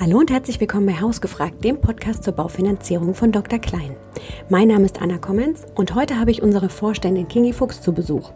Hallo 0.00 0.18
und 0.18 0.30
herzlich 0.30 0.60
willkommen 0.60 0.86
bei 0.86 1.00
Hausgefragt, 1.00 1.64
dem 1.64 1.80
Podcast 1.80 2.22
zur 2.22 2.32
Baufinanzierung 2.32 3.16
von 3.16 3.32
Dr. 3.32 3.58
Klein. 3.58 3.96
Mein 4.48 4.68
Name 4.68 4.84
ist 4.84 5.02
Anna 5.02 5.18
Kommens 5.18 5.66
und 5.74 5.96
heute 5.96 6.20
habe 6.20 6.30
ich 6.30 6.40
unsere 6.40 6.68
Vorständin 6.68 7.26
Kingi 7.26 7.52
Fuchs 7.52 7.82
zu 7.82 7.92
Besuch. 7.92 8.30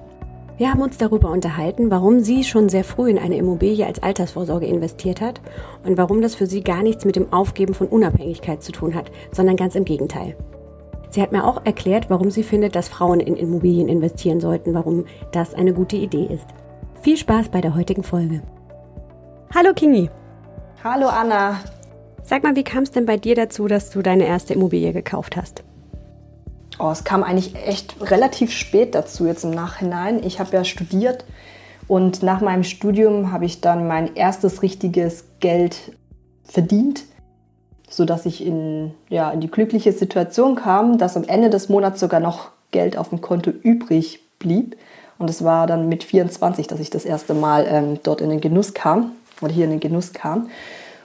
Wir 0.57 0.73
haben 0.73 0.83
uns 0.83 0.99
darüber 0.99 1.31
unterhalten, 1.31 1.89
warum 1.89 2.19
sie 2.19 2.43
schon 2.43 2.69
sehr 2.69 2.83
früh 2.83 3.11
in 3.11 3.19
eine 3.19 3.37
Immobilie 3.37 3.87
als 3.87 4.03
Altersvorsorge 4.03 4.67
investiert 4.67 5.21
hat 5.21 5.41
und 5.85 5.97
warum 5.99 6.21
das 6.21 6.35
für 6.35 6.47
sie 6.47 6.65
gar 6.65 6.83
nichts 6.83 7.05
mit 7.05 7.15
dem 7.15 7.33
Aufgeben 7.33 7.75
von 7.75 7.87
Unabhängigkeit 7.87 8.61
zu 8.61 8.73
tun 8.73 8.97
hat, 8.97 9.13
sondern 9.31 9.55
ganz 9.55 9.77
im 9.77 9.85
Gegenteil. 9.85 10.35
Sie 11.11 11.23
hat 11.23 11.31
mir 11.31 11.45
auch 11.45 11.65
erklärt, 11.65 12.11
warum 12.11 12.33
sie 12.33 12.43
findet, 12.43 12.75
dass 12.75 12.89
Frauen 12.89 13.21
in 13.21 13.37
Immobilien 13.37 13.87
investieren 13.87 14.41
sollten, 14.41 14.75
warum 14.75 15.05
das 15.31 15.55
eine 15.55 15.75
gute 15.75 15.95
Idee 15.95 16.27
ist. 16.27 16.47
Viel 17.03 17.17
Spaß 17.17 17.51
bei 17.51 17.61
der 17.61 17.77
heutigen 17.77 18.03
Folge. 18.03 18.43
Hallo 19.55 19.73
Kingi! 19.75 20.11
Hallo 20.85 21.07
Anna. 21.07 21.61
Sag 22.25 22.43
mal, 22.43 22.57
wie 22.57 22.65
kam 22.65 22.83
es 22.83 22.91
denn 22.91 23.07
bei 23.07 23.17
dir 23.17 23.37
dazu, 23.37 23.69
dass 23.69 23.91
du 23.91 24.03
deine 24.03 24.27
erste 24.27 24.55
Immobilie 24.55 24.93
gekauft 24.93 25.37
hast? 25.37 25.63
Oh, 26.81 26.91
es 26.91 27.05
kam 27.05 27.23
eigentlich 27.23 27.55
echt 27.55 27.95
relativ 28.01 28.51
spät 28.51 28.97
dazu, 28.97 29.27
jetzt 29.27 29.45
im 29.45 29.53
Nachhinein. 29.53 30.25
Ich 30.25 30.41
habe 30.41 30.57
ja 30.57 30.65
studiert 30.65 31.25
und 31.87 32.25
nach 32.25 32.41
meinem 32.41 32.65
Studium 32.65 33.31
habe 33.31 33.45
ich 33.45 33.61
dann 33.61 33.87
mein 33.87 34.17
erstes 34.17 34.63
richtiges 34.63 35.27
Geld 35.39 35.93
verdient, 36.43 37.05
sodass 37.89 38.27
ich 38.27 38.45
in, 38.45 38.93
ja, 39.09 39.31
in 39.31 39.41
die 39.41 39.53
glückliche 39.53 39.93
Situation 39.93 40.57
kam, 40.57 40.99
dass 40.99 41.17
am 41.17 41.23
Ende 41.23 41.49
des 41.49 41.69
Monats 41.69 42.01
sogar 42.01 42.19
noch 42.19 42.51
Geld 42.73 42.97
auf 42.97 43.11
dem 43.11 43.21
Konto 43.21 43.51
übrig 43.51 44.19
blieb. 44.41 44.77
Und 45.17 45.31
es 45.31 45.45
war 45.45 45.69
dann 45.69 45.89
mit 45.89 46.03
24, 46.03 46.67
dass 46.67 46.81
ich 46.81 46.91
das 46.91 47.05
erste 47.05 47.35
Mal 47.35 47.67
ähm, 47.69 48.01
dort 48.03 48.21
in 48.21 48.31
den 48.31 48.41
Genuss 48.41 48.75
kam 48.75 49.13
oder 49.43 49.53
hier 49.53 49.65
in 49.65 49.71
den 49.71 49.81
Genuss 49.81 50.13
kam. 50.13 50.49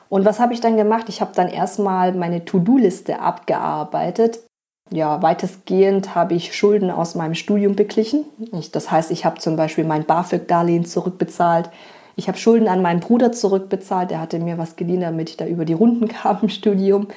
Und 0.09 0.25
was 0.25 0.39
habe 0.39 0.53
ich 0.53 0.61
dann 0.61 0.77
gemacht? 0.77 1.09
Ich 1.09 1.21
habe 1.21 1.31
dann 1.35 1.49
erstmal 1.49 2.13
meine 2.13 2.45
To-Do-Liste 2.45 3.19
abgearbeitet. 3.19 4.39
Ja, 4.89 5.21
weitestgehend 5.21 6.15
habe 6.15 6.33
ich 6.33 6.55
Schulden 6.55 6.91
aus 6.91 7.13
meinem 7.15 7.35
Studium 7.35 7.75
beglichen. 7.75 8.23
Ich, 8.53 8.71
das 8.71 8.89
heißt, 8.89 9.11
ich 9.11 9.25
habe 9.25 9.39
zum 9.39 9.57
Beispiel 9.57 9.83
mein 9.83 10.05
BAföG-Darlehen 10.05 10.85
zurückbezahlt. 10.85 11.69
Ich 12.15 12.27
habe 12.29 12.37
Schulden 12.37 12.69
an 12.69 12.81
meinen 12.81 13.01
Bruder 13.01 13.33
zurückbezahlt. 13.33 14.11
Der 14.11 14.21
hatte 14.21 14.39
mir 14.39 14.57
was 14.57 14.77
geliehen, 14.77 15.01
damit 15.01 15.29
ich 15.29 15.37
da 15.37 15.45
über 15.45 15.65
die 15.65 15.73
Runden 15.73 16.07
kam 16.07 16.39
im 16.41 16.49
Studium. 16.49 17.07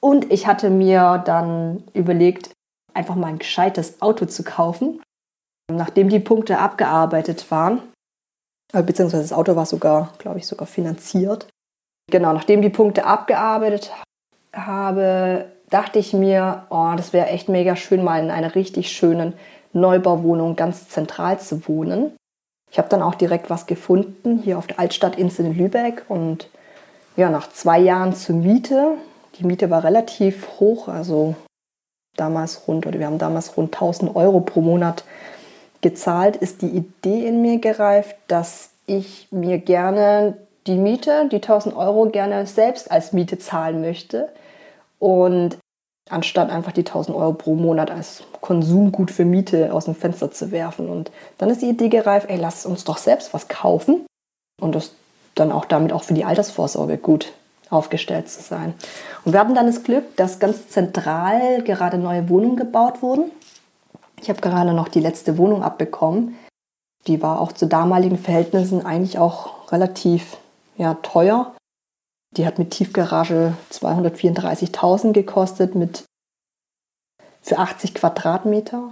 Und 0.00 0.32
ich 0.32 0.46
hatte 0.46 0.70
mir 0.70 1.22
dann 1.24 1.82
überlegt, 1.92 2.50
einfach 2.94 3.16
mal 3.16 3.28
ein 3.28 3.38
gescheites 3.38 4.00
Auto 4.00 4.26
zu 4.26 4.44
kaufen. 4.44 5.00
Nachdem 5.70 6.08
die 6.08 6.20
Punkte 6.20 6.58
abgearbeitet 6.58 7.50
waren, 7.50 7.82
beziehungsweise 8.72 9.22
das 9.22 9.32
Auto 9.32 9.56
war 9.56 9.66
sogar, 9.66 10.12
glaube 10.18 10.38
ich, 10.38 10.46
sogar 10.46 10.66
finanziert. 10.66 11.48
Genau, 12.10 12.32
nachdem 12.32 12.62
die 12.62 12.70
Punkte 12.70 13.04
abgearbeitet 13.04 13.92
habe, 14.52 15.46
dachte 15.70 15.98
ich 15.98 16.12
mir, 16.12 16.66
oh, 16.70 16.92
das 16.96 17.12
wäre 17.12 17.28
echt 17.28 17.48
mega 17.48 17.76
schön, 17.76 18.02
mal 18.02 18.22
in 18.22 18.30
einer 18.30 18.54
richtig 18.54 18.90
schönen 18.90 19.34
Neubauwohnung 19.72 20.56
ganz 20.56 20.88
zentral 20.88 21.38
zu 21.38 21.68
wohnen. 21.68 22.16
Ich 22.70 22.78
habe 22.78 22.88
dann 22.88 23.02
auch 23.02 23.14
direkt 23.14 23.50
was 23.50 23.66
gefunden, 23.66 24.40
hier 24.42 24.58
auf 24.58 24.66
der 24.66 24.78
Altstadtinsel 24.78 25.46
in 25.46 25.56
Lübeck 25.56 26.04
und 26.08 26.48
ja, 27.16 27.30
nach 27.30 27.50
zwei 27.50 27.78
Jahren 27.78 28.14
zur 28.14 28.36
Miete. 28.36 28.94
Die 29.38 29.44
Miete 29.44 29.70
war 29.70 29.84
relativ 29.84 30.48
hoch, 30.60 30.88
also 30.88 31.34
damals 32.16 32.66
rund, 32.66 32.86
oder 32.86 32.98
wir 32.98 33.06
haben 33.06 33.18
damals 33.18 33.56
rund 33.56 33.74
1000 33.74 34.14
Euro 34.16 34.40
pro 34.40 34.60
Monat 34.60 35.04
gezahlt, 35.80 36.36
ist 36.36 36.62
die 36.62 36.68
Idee 36.68 37.26
in 37.26 37.42
mir 37.42 37.58
gereift, 37.58 38.16
dass 38.26 38.70
ich 38.86 39.28
mir 39.30 39.58
gerne 39.58 40.36
die 40.66 40.76
Miete, 40.76 41.28
die 41.30 41.36
1000 41.36 41.76
Euro, 41.76 42.06
gerne 42.06 42.46
selbst 42.46 42.90
als 42.90 43.12
Miete 43.12 43.38
zahlen 43.38 43.80
möchte. 43.80 44.28
Und 44.98 45.58
anstatt 46.10 46.50
einfach 46.50 46.72
die 46.72 46.84
1000 46.84 47.16
Euro 47.16 47.32
pro 47.32 47.54
Monat 47.54 47.90
als 47.90 48.22
Konsumgut 48.40 49.10
für 49.10 49.24
Miete 49.24 49.72
aus 49.72 49.84
dem 49.84 49.94
Fenster 49.94 50.30
zu 50.30 50.50
werfen. 50.50 50.88
Und 50.88 51.10
dann 51.38 51.50
ist 51.50 51.62
die 51.62 51.68
Idee 51.68 51.88
gereift, 51.88 52.28
ey, 52.28 52.36
lass 52.36 52.66
uns 52.66 52.84
doch 52.84 52.98
selbst 52.98 53.34
was 53.34 53.48
kaufen 53.48 54.06
und 54.60 54.74
das 54.74 54.92
dann 55.34 55.52
auch 55.52 55.64
damit 55.64 55.92
auch 55.92 56.02
für 56.02 56.14
die 56.14 56.24
Altersvorsorge 56.24 56.98
gut 56.98 57.32
aufgestellt 57.70 58.28
zu 58.28 58.42
sein. 58.42 58.74
Und 59.24 59.32
wir 59.32 59.40
hatten 59.40 59.54
dann 59.54 59.66
das 59.66 59.82
Glück, 59.84 60.16
dass 60.16 60.38
ganz 60.38 60.68
zentral 60.68 61.62
gerade 61.62 61.98
neue 61.98 62.28
Wohnungen 62.28 62.56
gebaut 62.56 63.02
wurden. 63.02 63.30
Ich 64.20 64.28
habe 64.28 64.40
gerade 64.40 64.72
noch 64.72 64.88
die 64.88 65.00
letzte 65.00 65.38
Wohnung 65.38 65.62
abbekommen. 65.62 66.36
Die 67.06 67.22
war 67.22 67.40
auch 67.40 67.52
zu 67.52 67.66
damaligen 67.66 68.18
Verhältnissen 68.18 68.84
eigentlich 68.84 69.18
auch 69.18 69.72
relativ 69.72 70.36
ja, 70.76 70.94
teuer. 70.94 71.54
Die 72.36 72.46
hat 72.46 72.58
mit 72.58 72.70
Tiefgarage 72.70 73.54
234.000 73.72 75.12
gekostet, 75.12 75.74
mit 75.74 76.04
für 77.42 77.58
80 77.58 77.94
Quadratmeter. 77.94 78.90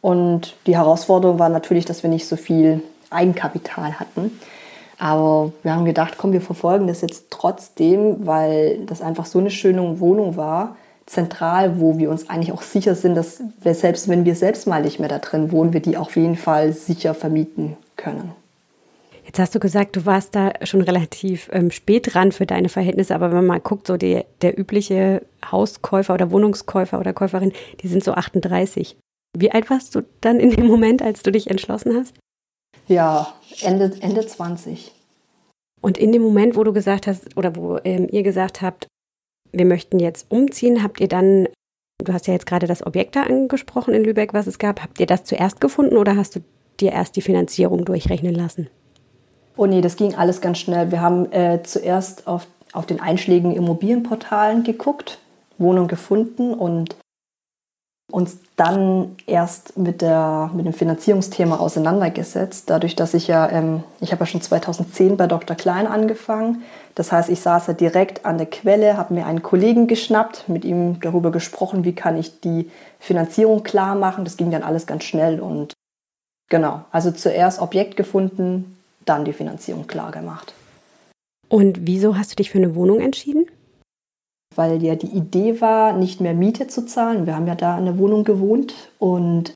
Und 0.00 0.56
die 0.66 0.76
Herausforderung 0.76 1.38
war 1.38 1.48
natürlich, 1.48 1.84
dass 1.84 2.02
wir 2.02 2.10
nicht 2.10 2.26
so 2.26 2.36
viel 2.36 2.82
Eigenkapital 3.10 4.00
hatten. 4.00 4.40
Aber 4.98 5.52
wir 5.62 5.74
haben 5.74 5.84
gedacht, 5.84 6.14
komm, 6.16 6.32
wir 6.32 6.40
verfolgen 6.40 6.86
das 6.86 7.02
jetzt 7.02 7.30
trotzdem, 7.30 8.26
weil 8.26 8.84
das 8.86 9.02
einfach 9.02 9.26
so 9.26 9.38
eine 9.38 9.50
schöne 9.50 10.00
Wohnung 10.00 10.36
war 10.36 10.76
zentral, 11.06 11.80
wo 11.80 11.98
wir 11.98 12.10
uns 12.10 12.28
eigentlich 12.28 12.52
auch 12.52 12.62
sicher 12.62 12.94
sind, 12.94 13.14
dass 13.14 13.42
wir 13.60 13.74
selbst, 13.74 14.08
wenn 14.08 14.24
wir 14.24 14.34
selbst 14.34 14.66
mal 14.66 14.82
nicht 14.82 14.98
mehr 14.98 15.08
da 15.08 15.18
drin 15.18 15.52
wohnen, 15.52 15.72
wir 15.72 15.80
die 15.80 15.96
auf 15.96 16.16
jeden 16.16 16.36
Fall 16.36 16.72
sicher 16.72 17.14
vermieten 17.14 17.76
können. 17.96 18.32
Jetzt 19.24 19.38
hast 19.38 19.54
du 19.54 19.60
gesagt, 19.60 19.96
du 19.96 20.04
warst 20.04 20.34
da 20.34 20.52
schon 20.62 20.82
relativ 20.82 21.48
ähm, 21.52 21.70
spät 21.70 22.12
dran 22.12 22.32
für 22.32 22.44
deine 22.44 22.68
Verhältnisse, 22.68 23.14
aber 23.14 23.28
wenn 23.28 23.36
man 23.36 23.46
mal 23.46 23.60
guckt, 23.60 23.86
so 23.86 23.96
die, 23.96 24.22
der 24.42 24.58
übliche 24.58 25.22
Hauskäufer 25.50 26.14
oder 26.14 26.30
Wohnungskäufer 26.30 26.98
oder 26.98 27.12
Käuferin, 27.12 27.52
die 27.80 27.88
sind 27.88 28.04
so 28.04 28.12
38. 28.12 28.96
Wie 29.36 29.50
alt 29.50 29.70
warst 29.70 29.94
du 29.94 30.02
dann 30.20 30.40
in 30.40 30.50
dem 30.50 30.66
Moment, 30.66 31.02
als 31.02 31.22
du 31.22 31.30
dich 31.30 31.48
entschlossen 31.48 31.94
hast? 31.96 32.14
Ja, 32.88 33.32
Ende, 33.62 33.92
Ende 34.00 34.26
20. 34.26 34.92
Und 35.80 35.98
in 35.98 36.12
dem 36.12 36.22
Moment, 36.22 36.56
wo 36.56 36.64
du 36.64 36.72
gesagt 36.72 37.06
hast, 37.06 37.36
oder 37.36 37.56
wo 37.56 37.78
ähm, 37.84 38.08
ihr 38.10 38.22
gesagt 38.22 38.60
habt, 38.60 38.86
wir 39.52 39.64
möchten 39.66 39.98
jetzt 39.98 40.30
umziehen, 40.30 40.82
habt 40.82 41.00
ihr 41.00 41.08
dann, 41.08 41.48
du 42.02 42.12
hast 42.12 42.26
ja 42.26 42.34
jetzt 42.34 42.46
gerade 42.46 42.66
das 42.66 42.84
Objekt 42.84 43.16
da 43.16 43.22
angesprochen 43.24 43.94
in 43.94 44.04
Lübeck, 44.04 44.34
was 44.34 44.46
es 44.46 44.58
gab, 44.58 44.82
habt 44.82 44.98
ihr 45.00 45.06
das 45.06 45.24
zuerst 45.24 45.60
gefunden 45.60 45.96
oder 45.96 46.16
hast 46.16 46.36
du 46.36 46.40
dir 46.80 46.92
erst 46.92 47.16
die 47.16 47.22
Finanzierung 47.22 47.84
durchrechnen 47.84 48.34
lassen? 48.34 48.68
Oh 49.56 49.66
nee, 49.66 49.82
das 49.82 49.96
ging 49.96 50.14
alles 50.14 50.40
ganz 50.40 50.58
schnell. 50.58 50.90
Wir 50.90 51.00
haben 51.00 51.30
äh, 51.30 51.62
zuerst 51.62 52.26
auf, 52.26 52.46
auf 52.72 52.86
den 52.86 53.00
einschlägigen 53.00 53.54
Immobilienportalen 53.54 54.64
geguckt, 54.64 55.18
Wohnung 55.58 55.88
gefunden 55.88 56.54
und 56.54 56.96
uns 58.12 58.38
dann 58.56 59.16
erst 59.26 59.78
mit, 59.78 60.02
der, 60.02 60.50
mit 60.54 60.66
dem 60.66 60.74
Finanzierungsthema 60.74 61.56
auseinandergesetzt. 61.56 62.68
Dadurch, 62.68 62.94
dass 62.94 63.14
ich 63.14 63.26
ja, 63.26 63.48
ähm, 63.48 63.82
ich 64.00 64.12
habe 64.12 64.20
ja 64.20 64.26
schon 64.26 64.42
2010 64.42 65.16
bei 65.16 65.26
Dr. 65.26 65.56
Klein 65.56 65.86
angefangen. 65.86 66.62
Das 66.94 67.10
heißt, 67.10 67.30
ich 67.30 67.40
saß 67.40 67.68
ja 67.68 67.72
direkt 67.72 68.26
an 68.26 68.36
der 68.36 68.46
Quelle, 68.46 68.98
habe 68.98 69.14
mir 69.14 69.24
einen 69.26 69.42
Kollegen 69.42 69.86
geschnappt, 69.86 70.48
mit 70.48 70.64
ihm 70.66 71.00
darüber 71.00 71.30
gesprochen, 71.30 71.84
wie 71.84 71.94
kann 71.94 72.18
ich 72.18 72.40
die 72.40 72.70
Finanzierung 73.00 73.62
klar 73.62 73.94
machen. 73.94 74.24
Das 74.24 74.36
ging 74.36 74.50
dann 74.50 74.62
alles 74.62 74.86
ganz 74.86 75.04
schnell 75.04 75.40
und 75.40 75.72
genau, 76.50 76.84
also 76.92 77.10
zuerst 77.10 77.60
Objekt 77.62 77.96
gefunden, 77.96 78.76
dann 79.06 79.24
die 79.24 79.32
Finanzierung 79.32 79.86
klar 79.86 80.12
gemacht. 80.12 80.52
Und 81.48 81.86
wieso 81.86 82.16
hast 82.16 82.32
du 82.32 82.36
dich 82.36 82.50
für 82.50 82.58
eine 82.58 82.74
Wohnung 82.74 83.00
entschieden? 83.00 83.46
Weil 84.56 84.82
ja 84.82 84.94
die 84.94 85.08
Idee 85.08 85.60
war, 85.60 85.92
nicht 85.92 86.20
mehr 86.20 86.34
Miete 86.34 86.66
zu 86.66 86.86
zahlen. 86.86 87.26
Wir 87.26 87.36
haben 87.36 87.46
ja 87.46 87.54
da 87.54 87.78
in 87.78 87.84
der 87.84 87.98
Wohnung 87.98 88.24
gewohnt 88.24 88.74
und 88.98 89.54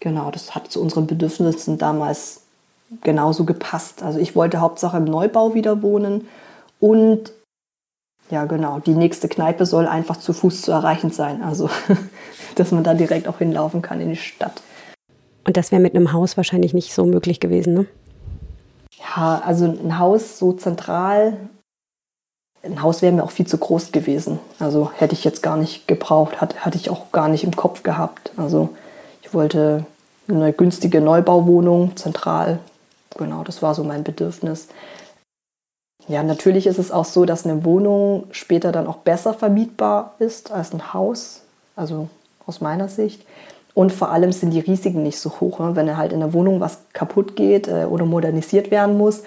genau, 0.00 0.30
das 0.30 0.54
hat 0.54 0.70
zu 0.70 0.80
unseren 0.80 1.06
Bedürfnissen 1.06 1.78
damals 1.78 2.42
genauso 3.02 3.44
gepasst. 3.44 4.02
Also 4.02 4.18
ich 4.18 4.34
wollte 4.34 4.60
Hauptsache 4.60 4.96
im 4.96 5.04
Neubau 5.04 5.54
wieder 5.54 5.82
wohnen 5.82 6.26
und 6.80 7.32
ja 8.30 8.44
genau, 8.44 8.78
die 8.78 8.94
nächste 8.94 9.28
Kneipe 9.28 9.66
soll 9.66 9.86
einfach 9.86 10.16
zu 10.16 10.32
Fuß 10.32 10.62
zu 10.62 10.72
erreichen 10.72 11.10
sein. 11.10 11.42
Also 11.42 11.68
dass 12.54 12.72
man 12.72 12.84
da 12.84 12.94
direkt 12.94 13.28
auch 13.28 13.38
hinlaufen 13.38 13.82
kann 13.82 14.00
in 14.00 14.10
die 14.10 14.16
Stadt. 14.16 14.62
Und 15.46 15.56
das 15.56 15.72
wäre 15.72 15.80
mit 15.80 15.94
einem 15.94 16.12
Haus 16.12 16.36
wahrscheinlich 16.36 16.74
nicht 16.74 16.92
so 16.92 17.06
möglich 17.06 17.40
gewesen, 17.40 17.74
ne? 17.74 17.86
Ja, 18.98 19.42
also 19.44 19.64
ein 19.64 19.98
Haus 19.98 20.38
so 20.38 20.52
zentral 20.52 21.36
ein 22.62 22.82
Haus 22.82 23.02
wäre 23.02 23.12
mir 23.12 23.24
auch 23.24 23.30
viel 23.30 23.46
zu 23.46 23.58
groß 23.58 23.92
gewesen. 23.92 24.38
Also 24.58 24.90
hätte 24.94 25.14
ich 25.14 25.24
jetzt 25.24 25.42
gar 25.42 25.56
nicht 25.56 25.88
gebraucht, 25.88 26.40
hatte, 26.40 26.58
hatte 26.58 26.76
ich 26.76 26.90
auch 26.90 27.10
gar 27.12 27.28
nicht 27.28 27.44
im 27.44 27.56
Kopf 27.56 27.82
gehabt. 27.82 28.32
Also 28.36 28.70
ich 29.22 29.32
wollte 29.32 29.86
eine 30.28 30.52
günstige 30.52 31.00
Neubauwohnung, 31.00 31.96
zentral. 31.96 32.58
Genau, 33.16 33.42
das 33.44 33.62
war 33.62 33.74
so 33.74 33.82
mein 33.82 34.04
Bedürfnis. 34.04 34.68
Ja, 36.06 36.22
natürlich 36.22 36.66
ist 36.66 36.78
es 36.78 36.92
auch 36.92 37.04
so, 37.04 37.24
dass 37.24 37.46
eine 37.46 37.64
Wohnung 37.64 38.24
später 38.30 38.72
dann 38.72 38.86
auch 38.86 38.98
besser 38.98 39.34
vermietbar 39.34 40.14
ist 40.18 40.50
als 40.50 40.72
ein 40.72 40.92
Haus. 40.92 41.42
Also 41.76 42.08
aus 42.46 42.60
meiner 42.60 42.88
Sicht. 42.88 43.24
Und 43.74 43.92
vor 43.92 44.10
allem 44.10 44.32
sind 44.32 44.50
die 44.50 44.60
Risiken 44.60 45.02
nicht 45.02 45.18
so 45.18 45.40
hoch. 45.40 45.60
Ne? 45.60 45.76
Wenn 45.76 45.96
halt 45.96 46.12
in 46.12 46.20
der 46.20 46.32
Wohnung 46.32 46.60
was 46.60 46.80
kaputt 46.92 47.36
geht 47.36 47.68
äh, 47.68 47.86
oder 47.88 48.04
modernisiert 48.04 48.70
werden 48.70 48.98
muss, 48.98 49.22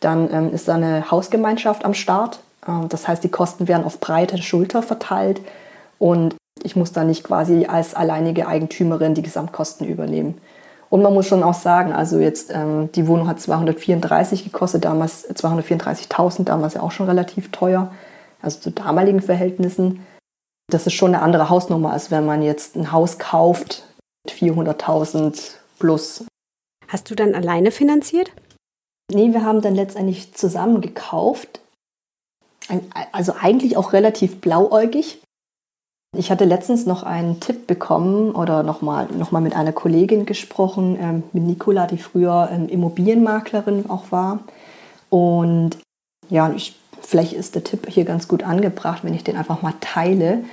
dann 0.00 0.32
ähm, 0.32 0.54
ist 0.54 0.68
da 0.68 0.76
eine 0.76 1.10
Hausgemeinschaft 1.10 1.84
am 1.84 1.94
Start 1.94 2.40
das 2.88 3.08
heißt, 3.08 3.24
die 3.24 3.30
Kosten 3.30 3.68
werden 3.68 3.84
auf 3.84 4.00
breite 4.00 4.38
Schulter 4.38 4.82
verteilt 4.82 5.40
und 5.98 6.36
ich 6.62 6.76
muss 6.76 6.92
dann 6.92 7.06
nicht 7.06 7.24
quasi 7.24 7.66
als 7.66 7.94
alleinige 7.94 8.46
Eigentümerin 8.46 9.14
die 9.14 9.22
Gesamtkosten 9.22 9.86
übernehmen. 9.86 10.40
Und 10.90 11.02
man 11.02 11.12
muss 11.12 11.26
schon 11.26 11.42
auch 11.42 11.54
sagen, 11.54 11.92
also 11.92 12.18
jetzt 12.18 12.50
ähm, 12.52 12.90
die 12.92 13.06
Wohnung 13.06 13.28
hat 13.28 13.40
234 13.40 14.44
gekostet, 14.44 14.84
damals 14.84 15.28
234.000, 15.30 16.44
damals 16.44 16.74
ja 16.74 16.82
auch 16.82 16.92
schon 16.92 17.06
relativ 17.06 17.50
teuer, 17.52 17.92
also 18.40 18.58
zu 18.58 18.70
damaligen 18.70 19.20
Verhältnissen. 19.20 20.06
Das 20.70 20.86
ist 20.86 20.94
schon 20.94 21.14
eine 21.14 21.22
andere 21.22 21.50
Hausnummer, 21.50 21.92
als 21.92 22.10
wenn 22.10 22.24
man 22.24 22.42
jetzt 22.42 22.76
ein 22.76 22.92
Haus 22.92 23.18
kauft 23.18 23.86
mit 24.24 24.34
400.000 24.34 25.52
plus. 25.78 26.24
Hast 26.86 27.10
du 27.10 27.14
dann 27.14 27.34
alleine 27.34 27.70
finanziert? 27.70 28.32
Nee, 29.12 29.32
wir 29.32 29.44
haben 29.44 29.60
dann 29.60 29.74
letztendlich 29.74 30.34
zusammen 30.34 30.80
gekauft. 30.80 31.60
Also 33.12 33.34
eigentlich 33.40 33.76
auch 33.76 33.92
relativ 33.92 34.40
blauäugig. 34.40 35.20
Ich 36.16 36.30
hatte 36.30 36.44
letztens 36.44 36.86
noch 36.86 37.02
einen 37.02 37.40
Tipp 37.40 37.66
bekommen 37.66 38.32
oder 38.32 38.62
nochmal 38.62 39.08
noch 39.12 39.30
mal 39.30 39.40
mit 39.40 39.54
einer 39.54 39.72
Kollegin 39.72 40.24
gesprochen, 40.24 40.96
ähm, 41.00 41.22
mit 41.32 41.44
Nicola, 41.44 41.86
die 41.86 41.98
früher 41.98 42.48
ähm, 42.50 42.68
Immobilienmaklerin 42.68 43.90
auch 43.90 44.10
war. 44.10 44.40
Und 45.10 45.78
ja, 46.30 46.50
ich, 46.52 46.76
vielleicht 47.00 47.34
ist 47.34 47.54
der 47.54 47.64
Tipp 47.64 47.88
hier 47.88 48.04
ganz 48.04 48.26
gut 48.26 48.42
angebracht, 48.42 49.04
wenn 49.04 49.14
ich 49.14 49.24
den 49.24 49.36
einfach 49.36 49.60
mal 49.60 49.74
teile. 49.80 50.44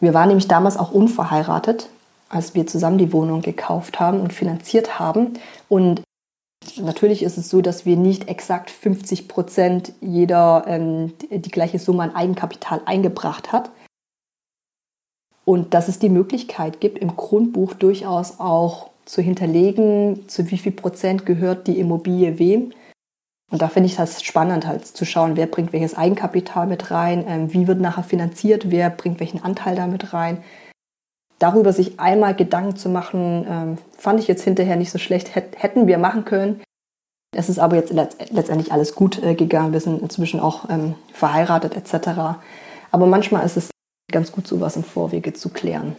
Wir 0.00 0.14
waren 0.14 0.28
nämlich 0.28 0.48
damals 0.48 0.76
auch 0.76 0.92
unverheiratet, 0.92 1.88
als 2.28 2.54
wir 2.54 2.66
zusammen 2.66 2.98
die 2.98 3.12
Wohnung 3.12 3.42
gekauft 3.42 4.00
haben 4.00 4.20
und 4.20 4.32
finanziert 4.32 4.98
haben. 4.98 5.34
Und 5.68 6.02
natürlich 6.80 7.22
ist 7.22 7.38
es 7.38 7.50
so, 7.50 7.60
dass 7.60 7.86
wir 7.86 7.96
nicht 7.96 8.28
exakt 8.28 8.70
50 8.70 9.28
Prozent 9.28 9.92
jeder 10.00 10.64
ähm, 10.66 11.12
die 11.30 11.50
gleiche 11.50 11.78
Summe 11.78 12.02
an 12.02 12.14
Eigenkapital 12.14 12.80
eingebracht 12.84 13.52
hat. 13.52 13.70
Und 15.44 15.72
dass 15.72 15.88
es 15.88 15.98
die 15.98 16.10
Möglichkeit 16.10 16.80
gibt, 16.80 16.98
im 16.98 17.16
Grundbuch 17.16 17.74
durchaus 17.74 18.38
auch 18.38 18.90
zu 19.06 19.22
hinterlegen, 19.22 20.28
zu 20.28 20.50
wie 20.50 20.58
viel 20.58 20.72
Prozent 20.72 21.24
gehört 21.24 21.66
die 21.66 21.78
Immobilie 21.78 22.38
wem. 22.38 22.72
Und 23.50 23.62
da 23.62 23.68
finde 23.68 23.86
ich 23.86 23.96
das 23.96 24.22
spannend, 24.22 24.66
halt 24.66 24.86
zu 24.86 25.06
schauen, 25.06 25.36
wer 25.36 25.46
bringt 25.46 25.72
welches 25.72 25.94
Eigenkapital 25.94 26.66
mit 26.66 26.90
rein, 26.90 27.24
ähm, 27.26 27.52
wie 27.54 27.66
wird 27.66 27.80
nachher 27.80 28.02
finanziert, 28.02 28.70
wer 28.70 28.90
bringt 28.90 29.20
welchen 29.20 29.42
Anteil 29.42 29.74
damit 29.74 30.12
rein. 30.12 30.44
Darüber 31.38 31.72
sich 31.72 32.00
einmal 32.00 32.34
Gedanken 32.34 32.76
zu 32.76 32.88
machen, 32.88 33.46
ähm, 33.48 33.78
fand 33.96 34.18
ich 34.20 34.26
jetzt 34.26 34.42
hinterher 34.42 34.76
nicht 34.76 34.90
so 34.90 34.98
schlecht, 34.98 35.34
hätten 35.34 35.86
wir 35.86 35.98
machen 35.98 36.24
können. 36.24 36.60
Es 37.36 37.48
ist 37.48 37.58
aber 37.58 37.76
jetzt 37.76 37.92
letztendlich 37.92 38.72
alles 38.72 38.94
gut 38.94 39.22
äh, 39.22 39.34
gegangen. 39.34 39.72
Wir 39.72 39.80
sind 39.80 40.02
inzwischen 40.02 40.40
auch 40.40 40.68
ähm, 40.70 40.94
verheiratet 41.12 41.76
etc. 41.76 42.40
Aber 42.90 43.06
manchmal 43.06 43.44
ist 43.44 43.56
es 43.56 43.70
ganz 44.10 44.32
gut, 44.32 44.46
sowas 44.46 44.76
im 44.76 44.82
Vorwege 44.82 45.32
zu 45.32 45.50
klären. 45.50 45.94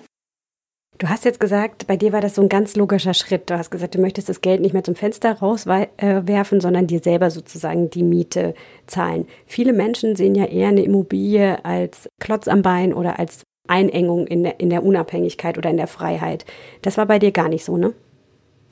Du 0.97 1.07
hast 1.07 1.23
jetzt 1.23 1.39
gesagt, 1.39 1.87
bei 1.87 1.95
dir 1.95 2.11
war 2.11 2.19
das 2.19 2.35
so 2.35 2.41
ein 2.41 2.49
ganz 2.49 2.75
logischer 2.75 3.13
Schritt. 3.13 3.49
Du 3.49 3.57
hast 3.57 3.69
gesagt, 3.69 3.95
du 3.95 4.01
möchtest 4.01 4.27
das 4.27 4.41
Geld 4.41 4.59
nicht 4.59 4.73
mehr 4.73 4.83
zum 4.83 4.95
Fenster 4.95 5.31
rauswerfen, 5.31 6.59
sondern 6.59 6.87
dir 6.87 6.99
selber 6.99 7.31
sozusagen 7.31 7.89
die 7.89 8.03
Miete 8.03 8.53
zahlen. 8.85 9.25
Viele 9.45 9.71
Menschen 9.71 10.17
sehen 10.17 10.35
ja 10.35 10.43
eher 10.43 10.67
eine 10.67 10.83
Immobilie 10.83 11.63
als 11.63 12.09
Klotz 12.19 12.49
am 12.49 12.63
Bein 12.63 12.93
oder 12.93 13.17
als 13.17 13.43
Einengung 13.69 14.27
in 14.27 14.43
der, 14.43 14.59
in 14.59 14.69
der 14.69 14.83
Unabhängigkeit 14.83 15.57
oder 15.57 15.69
in 15.69 15.77
der 15.77 15.87
Freiheit. 15.87 16.45
Das 16.81 16.97
war 16.97 17.05
bei 17.05 17.19
dir 17.19 17.31
gar 17.31 17.49
nicht 17.49 17.65
so, 17.65 17.77
ne? 17.77 17.93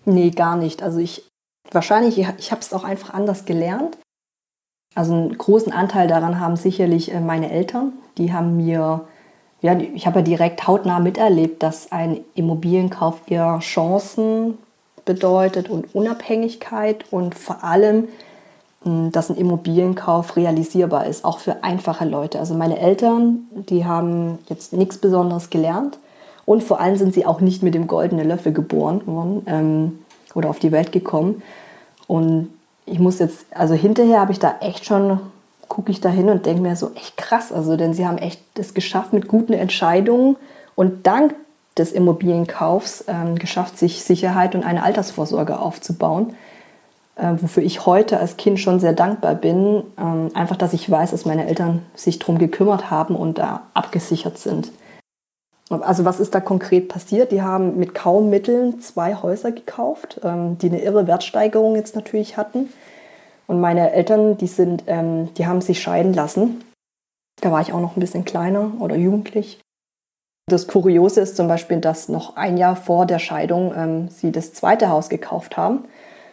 Nee, 0.06 0.30
gar 0.32 0.58
nicht. 0.58 0.84
Also 0.84 1.00
ich, 1.00 1.28
wahrscheinlich, 1.72 2.18
ich 2.18 2.52
habe 2.52 2.62
es 2.62 2.74
auch 2.74 2.84
einfach 2.84 3.14
anders 3.14 3.46
gelernt. 3.46 3.98
Also 4.96 5.14
einen 5.14 5.38
großen 5.38 5.72
Anteil 5.72 6.08
daran 6.08 6.40
haben 6.40 6.56
sicherlich 6.56 7.14
äh, 7.14 7.20
meine 7.20 7.52
Eltern. 7.52 7.94
Die 8.18 8.34
haben 8.34 8.58
mir 8.58 9.08
ja, 9.62 9.78
ich 9.80 10.06
habe 10.06 10.20
ja 10.20 10.26
direkt 10.26 10.68
hautnah 10.68 11.00
miterlebt, 11.00 11.64
dass 11.64 11.92
ein 11.92 12.20
Immobilienkauf 12.36 13.22
eher 13.28 13.60
Chancen 13.60 14.58
bedeutet 15.06 15.70
und 15.70 15.96
Unabhängigkeit 15.96 17.06
und 17.12 17.34
vor 17.34 17.64
allem, 17.64 18.08
dass 18.84 19.30
ein 19.30 19.38
Immobilienkauf 19.38 20.36
realisierbar 20.36 21.08
ist, 21.08 21.26
auch 21.26 21.40
für 21.40 21.64
einfache 21.64 22.06
Leute. 22.06 22.40
Also 22.40 22.54
meine 22.54 22.80
Eltern, 22.80 23.48
die 23.52 23.86
haben 23.86 24.40
jetzt 24.48 24.74
nichts 24.74 24.98
Besonderes 24.98 25.50
gelernt 25.50 25.98
und 26.46 26.64
vor 26.64 26.80
allem 26.80 26.96
sind 26.96 27.14
sie 27.14 27.26
auch 27.26 27.42
nicht 27.42 27.64
mit 27.64 27.74
dem 27.74 27.88
goldenen 27.88 28.28
Löffel 28.28 28.54
geboren 28.54 29.02
worden 29.06 29.44
ähm, 29.48 30.00
oder 30.36 30.50
auf 30.50 30.60
die 30.60 30.72
Welt 30.72 30.92
gekommen. 30.92 31.42
Und 32.08 32.50
ich 32.86 33.00
muss 33.00 33.20
jetzt, 33.20 33.46
also 33.52 33.74
hinterher 33.74 34.22
habe 34.22 34.32
ich 34.32 34.40
da 34.40 34.56
echt 34.62 34.86
schon 34.86 35.20
gucke 35.68 35.92
ich 35.92 36.02
da 36.02 36.10
hin 36.10 36.30
und 36.30 36.46
denke 36.46 36.62
mir 36.62 36.76
so, 36.76 36.92
echt 36.96 37.18
krass. 37.18 37.52
Also, 37.52 37.78
denn 37.78 37.94
sie 37.94 38.08
haben 38.08 38.18
echt 38.18 38.42
das 38.56 38.74
geschafft 38.74 39.14
mit 39.14 39.28
guten 39.28 39.54
Entscheidungen 39.54 40.38
und 40.76 41.06
dank 41.06 41.36
des 41.78 41.92
Immobilienkaufs 41.92 43.06
ähm, 43.08 43.38
geschafft, 43.38 43.78
sich 43.78 44.04
Sicherheit 44.04 44.56
und 44.56 44.64
eine 44.64 44.84
Altersvorsorge 44.84 45.60
aufzubauen. 45.60 46.34
Äh, 47.18 47.42
wofür 47.42 47.64
ich 47.64 47.88
heute 47.88 48.20
als 48.20 48.38
Kind 48.38 48.60
schon 48.60 48.80
sehr 48.80 48.94
dankbar 48.94 49.34
bin. 49.34 49.84
Ähm, 49.98 50.30
einfach, 50.36 50.56
dass 50.56 50.74
ich 50.74 50.90
weiß, 50.90 51.12
dass 51.12 51.26
meine 51.26 51.48
Eltern 51.48 51.84
sich 51.96 52.20
darum 52.20 52.38
gekümmert 52.38 52.92
haben 52.92 53.16
und 53.16 53.40
da 53.40 53.64
abgesichert 53.74 54.38
sind. 54.38 54.72
Also 55.70 56.06
was 56.06 56.20
ist 56.20 56.36
da 56.36 56.40
konkret 56.40 56.88
passiert? 56.88 57.32
Die 57.32 57.42
haben 57.42 57.78
mit 57.78 57.96
kaum 57.96 58.30
Mitteln 58.30 58.80
zwei 58.82 59.16
Häuser 59.16 59.52
gekauft, 59.52 60.22
ähm, 60.24 60.60
die 60.60 60.68
eine 60.68 60.82
irre 60.82 61.08
Wertsteigerung 61.08 61.76
jetzt 61.76 61.96
natürlich 61.96 62.38
hatten. 62.38 62.70
Und 63.48 63.60
meine 63.62 63.92
Eltern, 63.92 64.38
die 64.38 64.48
sind, 64.48 64.84
ähm, 64.86 65.34
die 65.34 65.48
haben 65.48 65.62
sich 65.62 65.82
scheiden 65.82 66.14
lassen. 66.14 66.64
Da 67.42 67.52
war 67.52 67.62
ich 67.62 67.74
auch 67.74 67.82
noch 67.82 67.98
ein 67.98 68.00
bisschen 68.00 68.26
kleiner 68.26 68.74
oder 68.80 68.96
jugendlich. 68.96 69.60
Das 70.48 70.68
Kuriose 70.68 71.22
ist 71.22 71.36
zum 71.36 71.48
Beispiel, 71.48 71.80
dass 71.80 72.10
noch 72.10 72.36
ein 72.36 72.58
Jahr 72.58 72.76
vor 72.76 73.06
der 73.08 73.20
Scheidung 73.20 73.74
ähm, 73.76 74.10
sie 74.10 74.32
das 74.32 74.54
zweite 74.54 74.90
Haus 74.90 75.10
gekauft 75.10 75.58
haben. 75.58 75.86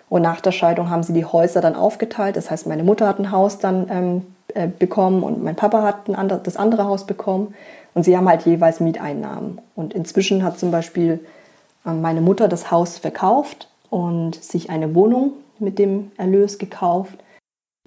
Und 0.09 0.23
nach 0.23 0.41
der 0.41 0.53
Scheidung 0.53 0.91
haben 0.91 1.03
sie 1.03 1.13
die 1.13 1.25
Häuser 1.25 1.61
dann 1.61 1.75
aufgeteilt. 1.75 2.37
Das 2.37 2.51
heißt, 2.51 2.67
meine 2.67 2.85
Mutter 2.85 3.07
hat 3.09 3.19
ein 3.19 3.31
Haus 3.31 3.59
dann 3.59 3.87
ähm, 3.91 4.23
äh, 4.55 4.69
bekommen 4.69 5.23
und 5.23 5.43
mein 5.43 5.57
Papa 5.57 5.83
hat 5.83 6.09
ein 6.09 6.15
andre, 6.15 6.39
das 6.43 6.57
andere 6.57 6.85
Haus 6.85 7.07
bekommen. 7.07 7.55
Und 7.95 8.05
sie 8.05 8.17
haben 8.17 8.29
halt 8.29 8.43
jeweils 8.43 8.81
Mieteinnahmen. 8.81 9.61
Und 9.75 9.95
inzwischen 9.95 10.43
hat 10.43 10.59
zum 10.59 10.71
Beispiel 10.71 11.21
äh, 11.87 11.93
meine 11.93 12.21
Mutter 12.21 12.49
das 12.49 12.71
Haus 12.71 12.99
verkauft 12.99 13.69
und 13.91 14.35
sich 14.43 14.71
eine 14.71 14.95
Wohnung 14.95 15.33
mit 15.59 15.79
dem 15.79 16.11
Erlös 16.17 16.59
gekauft, 16.59 17.19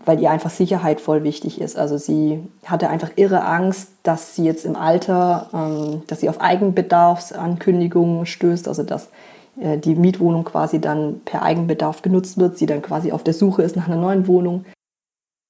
weil 0.06 0.20
ihr 0.22 0.32
einfach 0.32 0.50
Sicherheit 0.50 1.02
voll 1.02 1.24
wichtig 1.24 1.60
ist. 1.60 1.78
Also 1.78 1.98
sie 1.98 2.40
hatte 2.66 2.90
einfach 2.90 3.12
irre 3.16 3.44
Angst, 3.44 3.90
dass 4.04 4.36
sie 4.36 4.46
jetzt 4.46 4.66
im 4.66 4.76
Alter, 4.76 5.50
ähm, 5.54 6.04
dass 6.08 6.22
sie 6.22 6.30
auf 6.30 6.40
Eigenbedarfsankündigungen 6.42 8.26
stößt, 8.26 8.68
also 8.68 8.84
dass 8.84 9.10
die 9.58 9.96
Mietwohnung 9.96 10.44
quasi 10.44 10.80
dann 10.80 11.22
per 11.26 11.42
Eigenbedarf 11.42 12.02
genutzt 12.02 12.38
wird, 12.38 12.58
sie 12.58 12.66
dann 12.66 12.82
quasi 12.82 13.12
auf 13.12 13.24
der 13.24 13.34
Suche 13.34 13.64
ist 13.64 13.76
nach 13.76 13.88
einer 13.88 13.98
neuen 13.98 14.28
Wohnung. 14.28 14.66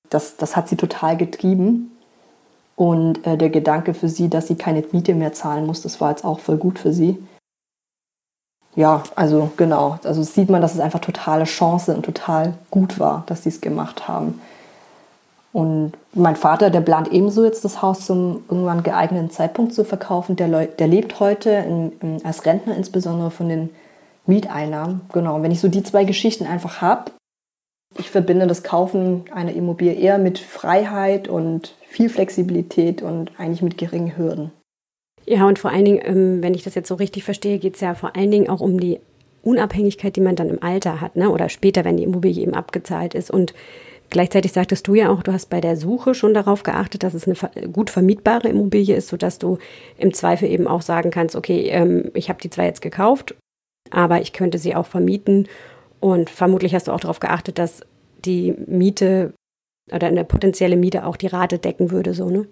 Das, 0.09 0.37
das 0.37 0.55
hat 0.55 0.69
sie 0.69 0.77
total 0.77 1.17
getrieben. 1.17 1.91
Und 2.75 3.25
äh, 3.25 3.37
der 3.37 3.49
Gedanke 3.49 3.93
für 3.93 4.07
sie, 4.07 4.29
dass 4.29 4.47
sie 4.47 4.55
keine 4.55 4.83
Miete 4.91 5.15
mehr 5.15 5.33
zahlen 5.33 5.65
muss, 5.65 5.81
das 5.81 5.99
war 5.99 6.11
jetzt 6.11 6.23
auch 6.23 6.39
voll 6.39 6.57
gut 6.57 6.79
für 6.79 6.93
sie 6.93 7.17
ja, 8.77 9.01
also 9.15 9.49
genau. 9.57 9.97
Also 10.03 10.21
sieht 10.21 10.51
man, 10.51 10.61
dass 10.61 10.75
es 10.75 10.79
einfach 10.79 10.99
totale 10.99 11.45
Chance 11.45 11.95
und 11.95 12.05
total 12.05 12.53
gut 12.69 12.99
war, 12.99 13.23
dass 13.25 13.41
sie 13.41 13.49
es 13.49 13.59
gemacht 13.59 14.07
haben. 14.07 14.39
Und 15.51 15.93
mein 16.13 16.35
Vater, 16.35 16.69
der 16.69 16.81
plant 16.81 17.11
ebenso 17.11 17.43
jetzt 17.43 17.65
das 17.65 17.81
Haus 17.81 18.05
zum 18.05 18.43
irgendwann 18.47 18.83
geeigneten 18.83 19.31
Zeitpunkt 19.31 19.73
zu 19.73 19.83
verkaufen. 19.83 20.35
Der, 20.35 20.67
der 20.67 20.87
lebt 20.87 21.19
heute 21.19 21.49
in, 21.49 21.91
in, 22.01 22.23
als 22.23 22.45
Rentner 22.45 22.77
insbesondere 22.77 23.31
von 23.31 23.49
den 23.49 23.71
Mieteinnahmen. 24.27 25.01
Genau, 25.13 25.41
wenn 25.41 25.51
ich 25.51 25.59
so 25.59 25.67
die 25.67 25.83
zwei 25.83 26.03
Geschichten 26.03 26.45
einfach 26.45 26.81
habe, 26.81 27.11
ich 27.97 28.09
verbinde 28.09 28.47
das 28.47 28.63
Kaufen 28.63 29.25
einer 29.33 29.53
Immobilie 29.53 29.93
eher 29.93 30.17
mit 30.17 30.39
Freiheit 30.39 31.27
und 31.27 31.73
viel 31.87 32.09
Flexibilität 32.09 33.01
und 33.01 33.31
eigentlich 33.39 33.61
mit 33.61 33.77
geringen 33.77 34.17
Hürden. 34.17 34.51
Ja, 35.25 35.45
und 35.47 35.59
vor 35.59 35.71
allen 35.71 35.85
Dingen, 35.85 36.01
ähm, 36.03 36.43
wenn 36.43 36.53
ich 36.53 36.63
das 36.63 36.75
jetzt 36.75 36.87
so 36.87 36.95
richtig 36.95 37.23
verstehe, 37.23 37.59
geht 37.59 37.75
es 37.75 37.81
ja 37.81 37.95
vor 37.95 38.15
allen 38.15 38.31
Dingen 38.31 38.49
auch 38.49 38.61
um 38.61 38.79
die 38.79 38.99
Unabhängigkeit, 39.43 40.15
die 40.15 40.21
man 40.21 40.35
dann 40.35 40.49
im 40.49 40.61
Alter 40.61 41.01
hat, 41.01 41.15
ne? 41.15 41.29
oder 41.29 41.49
später, 41.49 41.85
wenn 41.85 41.97
die 41.97 42.03
Immobilie 42.03 42.43
eben 42.43 42.53
abgezahlt 42.53 43.13
ist. 43.13 43.31
Und 43.31 43.53
gleichzeitig 44.09 44.53
sagtest 44.53 44.87
du 44.87 44.95
ja 44.95 45.09
auch, 45.09 45.23
du 45.23 45.33
hast 45.33 45.49
bei 45.49 45.59
der 45.59 45.75
Suche 45.75 46.13
schon 46.13 46.33
darauf 46.33 46.63
geachtet, 46.63 47.03
dass 47.03 47.13
es 47.13 47.27
eine 47.27 47.69
gut 47.69 47.89
vermietbare 47.89 48.47
Immobilie 48.47 48.95
ist, 48.95 49.09
sodass 49.09 49.39
du 49.39 49.57
im 49.97 50.13
Zweifel 50.13 50.49
eben 50.49 50.67
auch 50.67 50.81
sagen 50.81 51.11
kannst, 51.11 51.35
okay, 51.35 51.69
ähm, 51.69 52.11
ich 52.13 52.29
habe 52.29 52.41
die 52.41 52.49
zwar 52.49 52.65
jetzt 52.65 52.81
gekauft, 52.81 53.35
aber 53.91 54.21
ich 54.21 54.33
könnte 54.33 54.57
sie 54.57 54.75
auch 54.75 54.85
vermieten. 54.85 55.47
Und 55.99 56.29
vermutlich 56.29 56.75
hast 56.75 56.87
du 56.87 56.91
auch 56.91 56.99
darauf 56.99 57.19
geachtet, 57.19 57.59
dass 57.59 57.81
die 58.25 58.53
Miete 58.67 59.33
oder 59.91 60.07
eine 60.07 60.25
potenzielle 60.25 60.77
Miete 60.77 61.05
auch 61.05 61.15
die 61.15 61.27
Rate 61.27 61.59
decken 61.59 61.91
würde, 61.91 62.13
so, 62.13 62.29
ne? 62.29 62.45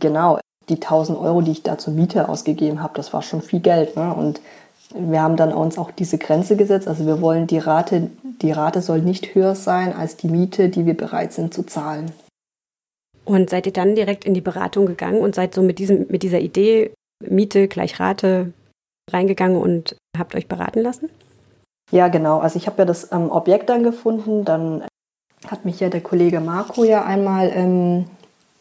Genau 0.00 0.38
die 0.68 0.74
1000 0.74 1.18
Euro, 1.18 1.42
die 1.42 1.52
ich 1.52 1.62
da 1.62 1.78
zur 1.78 1.94
Miete 1.94 2.28
ausgegeben 2.28 2.82
habe, 2.82 2.94
das 2.96 3.12
war 3.12 3.22
schon 3.22 3.42
viel 3.42 3.60
Geld. 3.60 3.96
Ne? 3.96 4.12
Und 4.12 4.40
wir 4.94 5.22
haben 5.22 5.36
dann 5.36 5.52
uns 5.52 5.78
auch 5.78 5.90
diese 5.90 6.18
Grenze 6.18 6.56
gesetzt. 6.56 6.88
Also 6.88 7.06
wir 7.06 7.20
wollen 7.20 7.46
die 7.46 7.58
Rate, 7.58 8.10
die 8.42 8.52
Rate 8.52 8.82
soll 8.82 9.00
nicht 9.00 9.34
höher 9.34 9.54
sein 9.54 9.94
als 9.94 10.16
die 10.16 10.28
Miete, 10.28 10.68
die 10.68 10.86
wir 10.86 10.96
bereit 10.96 11.32
sind 11.32 11.54
zu 11.54 11.62
zahlen. 11.62 12.10
Und 13.24 13.50
seid 13.50 13.66
ihr 13.66 13.72
dann 13.72 13.96
direkt 13.96 14.24
in 14.24 14.34
die 14.34 14.40
Beratung 14.40 14.86
gegangen 14.86 15.20
und 15.20 15.34
seid 15.34 15.54
so 15.54 15.62
mit, 15.62 15.78
diesem, 15.78 16.06
mit 16.08 16.22
dieser 16.22 16.40
Idee 16.40 16.92
Miete 17.20 17.66
gleich 17.66 17.98
Rate 17.98 18.52
reingegangen 19.10 19.56
und 19.56 19.96
habt 20.16 20.34
euch 20.34 20.48
beraten 20.48 20.80
lassen? 20.80 21.08
Ja, 21.90 22.08
genau. 22.08 22.38
Also 22.38 22.56
ich 22.56 22.66
habe 22.66 22.78
ja 22.78 22.84
das 22.84 23.12
ähm, 23.12 23.30
Objekt 23.30 23.68
dann 23.68 23.82
gefunden. 23.82 24.44
Dann 24.44 24.84
hat 25.46 25.64
mich 25.64 25.80
ja 25.80 25.88
der 25.88 26.00
Kollege 26.00 26.40
Marco 26.40 26.84
ja 26.84 27.04
einmal 27.04 27.50
ähm, 27.54 28.06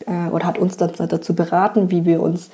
äh, 0.05 0.29
oder 0.29 0.45
hat 0.45 0.57
uns 0.57 0.77
dann 0.77 0.91
dazu 0.95 1.35
beraten, 1.35 1.89
wie 1.89 2.05
wir 2.05 2.21
uns 2.21 2.49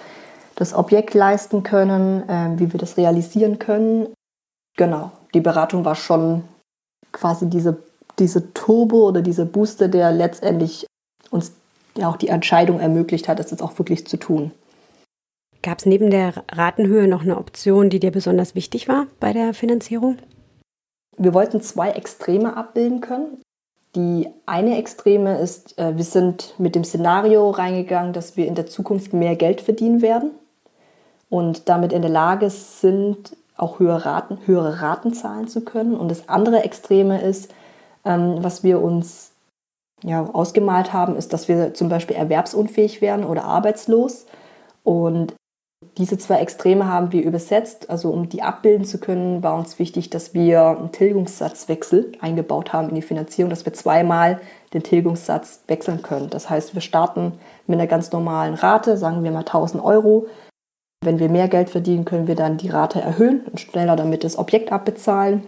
das 0.56 0.74
Objekt 0.74 1.14
leisten 1.14 1.64
können, 1.64 2.28
äh, 2.30 2.60
wie 2.60 2.72
wir 2.72 2.80
das 2.80 2.98
realisieren 2.98 3.60
können. 3.60 4.08
Genau. 4.78 5.12
Die 5.34 5.42
Beratung 5.42 5.86
war 5.86 5.96
schon 5.96 6.44
quasi 7.12 7.50
diese, 7.50 7.78
diese 8.20 8.54
Turbo 8.54 9.08
oder 9.08 9.22
dieser 9.22 9.46
Booster, 9.46 9.88
der 9.88 10.12
letztendlich 10.12 10.86
uns 11.30 11.54
ja 11.98 12.08
auch 12.08 12.18
die 12.18 12.30
Entscheidung 12.30 12.80
ermöglicht 12.80 13.28
hat, 13.28 13.40
das 13.40 13.52
jetzt 13.52 13.62
auch 13.62 13.78
wirklich 13.78 14.08
zu 14.08 14.18
tun. 14.18 14.52
Gab 15.64 15.80
es 15.80 15.86
neben 15.86 16.10
der 16.10 16.44
Ratenhöhe 16.52 17.08
noch 17.08 17.22
eine 17.22 17.38
Option, 17.38 17.90
die 17.90 18.00
dir 18.00 18.12
besonders 18.12 18.56
wichtig 18.56 18.88
war 18.88 19.08
bei 19.20 19.32
der 19.32 19.54
Finanzierung? 19.54 20.18
Wir 21.18 21.34
wollten 21.34 21.62
zwei 21.62 21.92
Extreme 21.92 22.58
abbilden 22.58 23.02
können. 23.02 23.42
Die 23.96 24.28
eine 24.46 24.78
Extreme 24.78 25.40
ist, 25.40 25.78
äh, 25.78 25.96
wir 25.98 26.04
sind 26.04 26.56
mit 26.58 26.76
dem 26.76 26.84
Szenario 26.84 27.50
reingegangen, 27.50 28.14
dass 28.14 28.38
wir 28.38 28.48
in 28.48 28.56
der 28.56 28.66
Zukunft 28.66 29.14
mehr 29.14 29.36
Geld 29.36 29.62
verdienen 29.62 30.02
werden 30.02 30.32
und 31.30 31.70
damit 31.70 31.94
in 31.94 32.02
der 32.02 32.10
Lage 32.10 32.50
sind, 32.50 33.36
auch 33.58 33.80
höhere 33.80 34.06
Raten, 34.06 34.40
höhere 34.46 34.82
Raten 34.82 35.14
zahlen 35.14 35.48
zu 35.48 35.62
können. 35.62 35.96
Und 35.96 36.10
das 36.10 36.28
andere 36.30 36.64
Extreme 36.64 37.22
ist, 37.22 37.54
ähm, 38.06 38.38
was 38.40 38.64
wir 38.64 38.82
uns 38.82 39.32
ja, 40.04 40.26
ausgemalt 40.26 40.94
haben, 40.94 41.16
ist, 41.16 41.34
dass 41.34 41.48
wir 41.48 41.76
zum 41.76 41.90
Beispiel 41.90 42.16
erwerbsunfähig 42.16 43.02
werden 43.02 43.26
oder 43.26 43.44
arbeitslos. 43.44 44.26
Und 44.84 45.36
diese 45.98 46.18
zwei 46.18 46.40
Extreme 46.40 46.88
haben 46.88 47.12
wir 47.12 47.24
übersetzt. 47.24 47.90
Also 47.90 48.12
um 48.12 48.30
die 48.30 48.44
abbilden 48.44 48.86
zu 48.86 49.00
können, 49.00 49.44
war 49.44 49.56
uns 49.58 49.80
wichtig, 49.80 50.10
dass 50.10 50.34
wir 50.34 50.62
einen 50.68 50.92
Tilgungssatzwechsel 50.92 52.14
eingebaut 52.22 52.72
haben 52.72 52.90
in 52.90 52.96
die 52.96 53.02
Finanzierung, 53.02 53.50
dass 53.50 53.66
wir 53.66 53.74
zweimal 53.74 54.40
den 54.74 54.84
Tilgungssatz 54.84 55.64
wechseln 55.68 56.02
können. 56.02 56.30
Das 56.30 56.50
heißt, 56.50 56.74
wir 56.74 56.82
starten 56.82 57.34
mit 57.68 57.80
einer 57.80 57.88
ganz 57.88 58.12
normalen 58.12 58.54
Rate, 58.54 58.98
sagen 58.98 59.24
wir 59.24 59.32
mal 59.32 59.40
1000 59.40 59.84
Euro. 59.84 60.28
Wenn 61.04 61.20
wir 61.20 61.30
mehr 61.30 61.48
Geld 61.48 61.70
verdienen, 61.70 62.06
können 62.06 62.28
wir 62.28 62.36
dann 62.36 62.58
die 62.58 62.70
Rate 62.70 63.02
erhöhen 63.02 63.42
und 63.42 63.60
schneller 63.60 63.96
damit 63.96 64.24
das 64.24 64.38
Objekt 64.38 64.72
abbezahlen, 64.72 65.44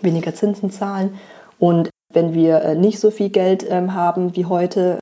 weniger 0.00 0.34
Zinsen 0.34 0.70
zahlen. 0.70 1.18
Und 1.58 1.90
wenn 2.12 2.32
wir 2.32 2.62
äh, 2.62 2.74
nicht 2.74 3.00
so 3.00 3.10
viel 3.10 3.28
Geld 3.28 3.66
ähm, 3.68 3.94
haben 3.94 4.34
wie 4.36 4.46
heute, 4.46 4.98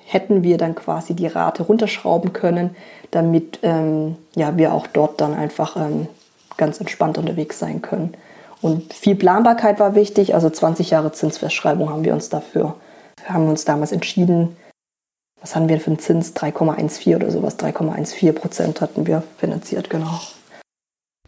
hätten 0.00 0.42
wir 0.42 0.58
dann 0.58 0.74
quasi 0.74 1.14
die 1.14 1.26
Rate 1.26 1.62
runterschrauben 1.62 2.32
können, 2.32 2.76
damit 3.10 3.60
ähm, 3.62 4.16
ja, 4.34 4.56
wir 4.56 4.74
auch 4.74 4.86
dort 4.86 5.20
dann 5.20 5.34
einfach 5.34 5.76
ähm, 5.76 6.08
ganz 6.56 6.80
entspannt 6.80 7.18
unterwegs 7.18 7.58
sein 7.58 7.82
können. 7.82 8.14
Und 8.60 8.92
viel 8.92 9.16
Planbarkeit 9.16 9.80
war 9.80 9.94
wichtig, 9.94 10.34
also 10.34 10.48
20 10.48 10.90
Jahre 10.90 11.12
Zinsfestschreibung 11.12 11.90
haben 11.90 12.04
wir 12.04 12.14
uns 12.14 12.28
dafür, 12.28 12.76
haben 13.24 13.44
wir 13.44 13.50
uns 13.50 13.64
damals 13.64 13.92
entschieden. 13.92 14.56
Was 15.40 15.56
haben 15.56 15.68
wir 15.68 15.80
für 15.80 15.88
einen 15.88 15.98
Zins? 15.98 16.36
3,14 16.36 17.16
oder 17.16 17.30
sowas, 17.30 17.58
3,14 17.58 18.32
Prozent 18.32 18.80
hatten 18.80 19.06
wir 19.06 19.24
finanziert, 19.38 19.90
genau. 19.90 20.20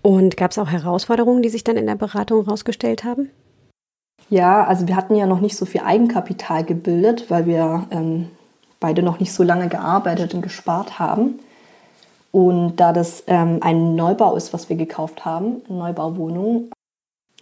Und 0.03 0.37
gab 0.37 0.53
es 0.53 0.59
auch 0.59 0.69
Herausforderungen, 0.69 1.43
die 1.43 1.49
sich 1.49 1.65
dann 1.65 1.77
in 1.77 1.87
der 1.87 1.97
Beratung 1.97 2.45
herausgestellt 2.45 3.03
haben? 3.03 3.31
Ja, 4.31 4.65
also 4.65 4.87
wir 4.87 4.97
hatten 4.97 5.17
ja 5.17 5.27
noch 5.27 5.41
nicht 5.41 5.57
so 5.57 5.65
viel 5.65 5.81
Eigenkapital 5.81 6.65
gebildet, 6.65 7.31
weil 7.31 7.47
wir 7.47 7.87
ähm, 7.91 8.31
beide 8.81 9.03
noch 9.03 9.21
nicht 9.21 9.33
so 9.33 9.43
lange 9.43 9.69
gearbeitet 9.69 10.35
und 10.35 10.43
gespart 10.43 10.99
haben. 10.99 11.41
Und 12.33 12.77
da 12.77 12.93
das 12.93 13.23
ähm, 13.27 13.59
ein 13.61 13.95
Neubau 13.95 14.37
ist, 14.37 14.53
was 14.53 14.69
wir 14.69 14.77
gekauft 14.77 15.25
haben, 15.25 15.63
eine 15.69 15.79
Neubauwohnung, 15.79 16.71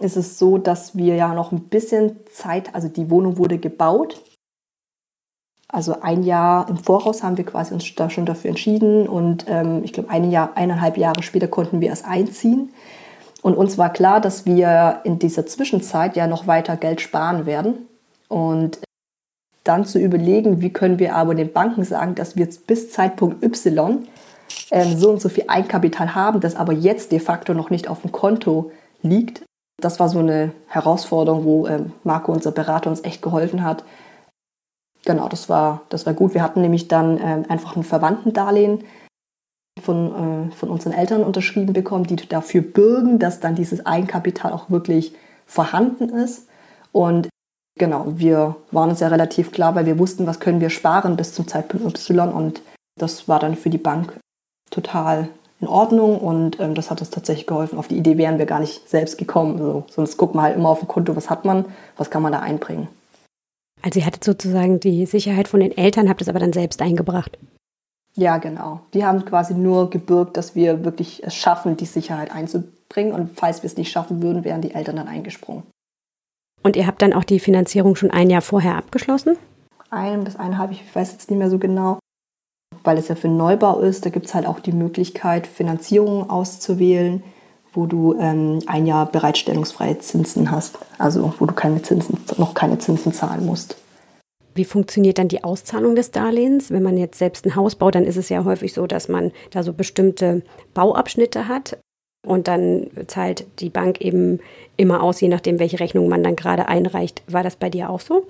ist 0.01 0.17
es 0.17 0.39
so, 0.39 0.59
dass 0.59 0.97
wir 0.97 1.15
ja 1.17 1.35
noch 1.35 1.53
ein 1.53 1.65
bisschen 1.65 2.17
Zeit, 2.33 2.75
also 2.75 2.89
die 2.89 3.09
Wohnung 3.11 3.39
wurde 3.39 3.59
gebaut. 3.59 4.21
Also 5.69 6.03
ein 6.03 6.23
Jahr 6.23 6.69
im 6.69 6.77
Voraus 6.77 7.23
haben 7.23 7.39
wir 7.39 7.47
quasi 7.47 7.73
uns 7.73 7.95
da 7.95 8.11
schon 8.11 8.27
dafür 8.27 8.51
entschieden 8.51 9.09
und 9.09 9.47
ähm, 9.49 9.83
ich 9.85 9.95
glaube 9.95 10.11
ein 10.11 10.31
Jahr, 10.31 10.51
eineinhalb 10.57 10.99
Jahre 10.99 11.23
später 11.23 11.49
konnten 11.49 11.81
wir 11.81 11.89
erst 11.89 12.05
einziehen. 12.05 12.75
Und 13.41 13.57
uns 13.57 13.79
war 13.79 13.91
klar, 13.91 14.21
dass 14.21 14.45
wir 14.45 15.01
in 15.05 15.19
dieser 15.19 15.47
Zwischenzeit 15.47 16.17
ja 16.17 16.27
noch 16.27 16.47
weiter 16.47 16.77
Geld 16.77 17.01
sparen 17.01 17.47
werden. 17.47 17.89
Und 18.29 18.79
dann 19.65 19.85
zu 19.85 19.99
überlegen, 19.99 20.61
wie 20.61 20.73
können 20.73 20.99
wir 20.99 21.15
aber 21.15 21.35
den 21.35 21.53
Banken 21.53 21.85
sagen, 21.85 22.15
dass 22.15 22.37
wir 22.37 22.49
bis 22.67 22.91
Zeitpunkt 22.91 23.43
Y 23.43 24.07
ähm, 24.71 24.99
so 24.99 25.11
und 25.11 25.21
so 25.21 25.29
viel 25.29 25.45
Eigenkapital 25.49 26.15
haben, 26.15 26.41
das 26.41 26.57
aber 26.57 26.73
jetzt 26.73 27.13
de 27.13 27.21
facto 27.21 27.55
noch 27.55 27.71
nicht 27.71 27.89
auf 27.89 28.03
dem 28.03 28.13
Konto 28.13 28.73
liegt. 29.03 29.45
Das 29.81 30.01
war 30.01 30.09
so 30.09 30.19
eine 30.19 30.53
Herausforderung, 30.67 31.45
wo 31.45 31.67
ähm, 31.67 31.93
Marco, 32.05 32.33
unser 32.33 32.53
Berater, 32.53 32.91
uns 32.91 33.05
echt 33.05 33.23
geholfen 33.23 33.65
hat. 33.65 33.85
Genau, 35.05 35.29
das 35.29 35.49
war, 35.49 35.83
das 35.89 36.07
war 36.07 36.15
gut. 36.15 36.35
Wir 36.35 36.43
hatten 36.43 36.61
nämlich 36.61 36.89
dann 36.89 37.19
ähm, 37.19 37.45
einfach 37.49 37.77
ein 37.77 37.83
Verwandtendarlehen 37.83 38.85
von, 39.81 40.49
äh, 40.51 40.53
von 40.53 40.71
unseren 40.71 40.93
Eltern 40.93 41.25
unterschrieben 41.25 41.73
bekommen, 41.73 42.05
die 42.05 42.17
dafür 42.17 42.63
bürgen, 42.63 43.19
dass 43.19 43.41
dann 43.41 43.55
dieses 43.55 43.85
Eigenkapital 43.85 44.53
auch 44.53 44.71
wirklich 44.71 45.15
vorhanden 45.47 46.09
ist. 46.11 46.49
Und 46.93 47.29
genau, 47.79 48.07
wir 48.09 48.57
waren 48.71 48.91
uns 48.91 49.01
ja 49.01 49.09
relativ 49.09 49.53
klar, 49.53 49.75
weil 49.75 49.87
wir 49.87 49.99
wussten, 49.99 50.27
was 50.27 50.41
können 50.41 50.61
wir 50.61 50.71
sparen 50.71 51.17
bis 51.17 51.35
zum 51.35 51.47
Zeitpunkt 51.49 51.85
Y. 51.85 52.33
Und 52.33 52.63
das 52.99 53.29
war 53.29 53.39
dann 53.39 53.57
für 53.57 53.71
die 53.71 53.79
Bank 53.79 54.19
total 54.71 55.29
in 55.61 55.69
Ordnung 55.69 56.19
und 56.19 56.59
ähm, 56.59 56.75
das 56.75 56.91
hat 56.91 57.01
uns 57.01 57.11
tatsächlich 57.11 57.47
geholfen. 57.47 57.79
Auf 57.79 57.89
die 57.89 57.97
Idee 57.97 58.19
wären 58.19 58.39
wir 58.39 58.47
gar 58.47 58.59
nicht 58.59 58.89
selbst 58.89 59.17
gekommen. 59.17 59.55
Also, 59.59 59.85
sonst 59.89 60.17
guckt 60.17 60.35
man 60.35 60.45
halt 60.45 60.57
immer 60.57 60.71
auf 60.71 60.81
dem 60.81 60.89
Konto, 60.89 61.15
was 61.15 61.31
hat 61.31 61.45
man, 61.45 61.67
was 61.97 62.11
kann 62.11 62.23
man 62.23 62.33
da 62.33 62.41
einbringen. 62.41 62.89
Also 63.81 64.01
ihr 64.01 64.07
hattet 64.07 64.25
sozusagen 64.25 64.81
die 64.81 65.07
Sicherheit 65.07 65.49
von 65.49 65.61
den 65.61 65.77
Eltern, 65.77 66.09
habt 66.09 66.21
es 66.21 66.29
aber 66.29 66.39
dann 66.39 66.53
selbst 66.53 66.83
eingebracht. 66.83 67.39
Ja, 68.15 68.39
genau. 68.39 68.81
Die 68.93 69.05
haben 69.05 69.25
quasi 69.25 69.55
nur 69.55 69.89
gebürgt, 69.89 70.37
dass 70.37 70.55
wir 70.55 70.85
wirklich 70.85 71.23
es 71.25 71.35
schaffen, 71.35 71.77
die 71.77 71.87
Sicherheit 71.87 72.31
einzubringen. 72.31 73.13
Und 73.13 73.39
falls 73.39 73.63
wir 73.63 73.69
es 73.69 73.77
nicht 73.77 73.91
schaffen 73.91 74.23
würden, 74.23 74.45
wären 74.45 74.63
die 74.63 74.75
Eltern 74.75 74.97
dann 74.97 75.09
eingesprungen. 75.09 75.63
Und 76.63 76.77
ihr 76.77 76.87
habt 76.87 77.03
dann 77.03 77.13
auch 77.13 77.25
die 77.25 77.41
Finanzierung 77.41 77.97
schon 77.97 78.11
ein 78.11 78.31
Jahr 78.31 78.43
vorher 78.43 78.77
abgeschlossen? 78.77 79.37
Ein 79.91 80.25
bis 80.25 80.37
eineinhalb, 80.37 80.71
ich 80.73 80.83
weiß 80.95 81.13
jetzt 81.13 81.31
nicht 81.31 81.39
mehr 81.39 81.51
so 81.51 81.59
genau 81.59 81.99
weil 82.85 82.99
es 82.99 83.09
ja 83.09 83.15
für 83.15 83.29
Neubau 83.29 83.81
ist, 83.81 84.05
da 84.05 84.11
gibt 84.11 84.27
es 84.27 84.35
halt 84.35 84.47
auch 84.47 84.61
die 84.61 84.73
Möglichkeit, 84.73 85.47
Finanzierungen 85.47 86.29
auszuwählen, 86.29 87.23
wo 87.73 87.87
du 87.87 88.15
ähm, 88.19 88.61
ein 88.67 88.87
Jahr 88.87 89.07
bereitstellungsfreie 89.07 89.99
Zinsen 89.99 90.51
hast, 90.51 90.79
also 90.99 91.33
wo 91.39 91.47
du 91.47 91.55
keine 91.55 91.83
Zinsen, 91.83 92.19
noch 92.37 92.55
keine 92.55 92.79
Zinsen 92.79 93.13
zahlen 93.13 93.47
musst. 93.47 93.77
Wie 94.55 94.67
funktioniert 94.67 95.17
dann 95.17 95.29
die 95.29 95.45
Auszahlung 95.45 95.95
des 95.95 96.11
Darlehens? 96.11 96.71
Wenn 96.71 96.83
man 96.83 96.99
jetzt 96.99 97.19
selbst 97.19 97.47
ein 97.47 97.57
Haus 97.57 97.75
baut, 97.75 97.95
dann 97.95 98.05
ist 98.05 98.19
es 98.19 98.29
ja 98.29 98.45
häufig 98.45 98.75
so, 98.75 98.87
dass 98.87 99.09
man 99.09 99.33
da 99.51 99.63
so 99.63 99.73
bestimmte 99.73 100.43
Bauabschnitte 100.75 101.49
hat 101.49 101.79
und 102.27 102.49
dann 102.49 102.89
zahlt 103.07 103.47
die 103.61 103.71
Bank 103.71 104.01
eben 104.01 104.41
immer 104.77 105.03
aus, 105.03 105.21
je 105.21 105.29
nachdem, 105.29 105.59
welche 105.59 105.81
Rechnung 105.81 106.09
man 106.09 106.23
dann 106.23 106.37
gerade 106.37 106.69
einreicht. 106.69 107.23
War 107.27 107.43
das 107.43 107.57
bei 107.57 107.69
dir 107.69 107.91
auch 107.91 108.01
so? 108.01 108.27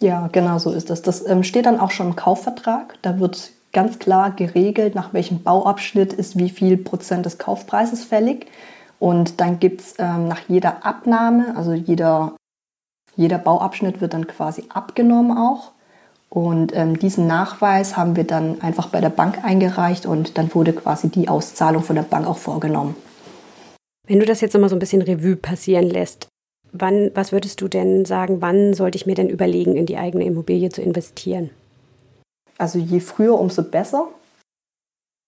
Ja, 0.00 0.28
genau 0.32 0.58
so 0.58 0.70
ist 0.72 0.90
das. 0.90 1.02
Das 1.02 1.26
ähm, 1.26 1.44
steht 1.44 1.66
dann 1.66 1.80
auch 1.80 1.90
schon 1.90 2.08
im 2.08 2.16
Kaufvertrag. 2.16 2.98
Da 3.02 3.20
wird 3.20 3.52
ganz 3.72 3.98
klar 3.98 4.30
geregelt, 4.30 4.94
nach 4.94 5.12
welchem 5.12 5.42
Bauabschnitt 5.42 6.12
ist 6.12 6.38
wie 6.38 6.50
viel 6.50 6.76
Prozent 6.76 7.26
des 7.26 7.38
Kaufpreises 7.38 8.04
fällig. 8.04 8.46
Und 8.98 9.40
dann 9.40 9.60
gibt 9.60 9.82
es 9.82 9.94
ähm, 9.98 10.28
nach 10.28 10.40
jeder 10.48 10.86
Abnahme, 10.86 11.54
also 11.56 11.72
jeder, 11.72 12.34
jeder 13.16 13.38
Bauabschnitt 13.38 14.00
wird 14.00 14.14
dann 14.14 14.26
quasi 14.26 14.64
abgenommen 14.70 15.36
auch. 15.36 15.72
Und 16.34 16.74
ähm, 16.74 16.98
diesen 16.98 17.28
Nachweis 17.28 17.96
haben 17.96 18.16
wir 18.16 18.24
dann 18.24 18.60
einfach 18.60 18.88
bei 18.88 19.00
der 19.00 19.08
Bank 19.08 19.44
eingereicht 19.44 20.04
und 20.04 20.36
dann 20.36 20.52
wurde 20.52 20.72
quasi 20.72 21.08
die 21.08 21.28
Auszahlung 21.28 21.84
von 21.84 21.94
der 21.94 22.02
Bank 22.02 22.26
auch 22.26 22.38
vorgenommen. 22.38 22.96
Wenn 24.08 24.18
du 24.18 24.26
das 24.26 24.40
jetzt 24.40 24.52
nochmal 24.52 24.68
so 24.68 24.74
ein 24.74 24.80
bisschen 24.80 25.00
Revue 25.00 25.36
passieren 25.36 25.88
lässt, 25.88 26.26
wann, 26.72 27.12
was 27.14 27.30
würdest 27.30 27.60
du 27.60 27.68
denn 27.68 28.04
sagen, 28.04 28.42
wann 28.42 28.74
sollte 28.74 28.96
ich 28.96 29.06
mir 29.06 29.14
denn 29.14 29.28
überlegen, 29.28 29.76
in 29.76 29.86
die 29.86 29.96
eigene 29.96 30.24
Immobilie 30.24 30.70
zu 30.70 30.82
investieren? 30.82 31.50
Also 32.58 32.80
je 32.80 32.98
früher, 32.98 33.38
umso 33.38 33.62
besser. 33.62 34.08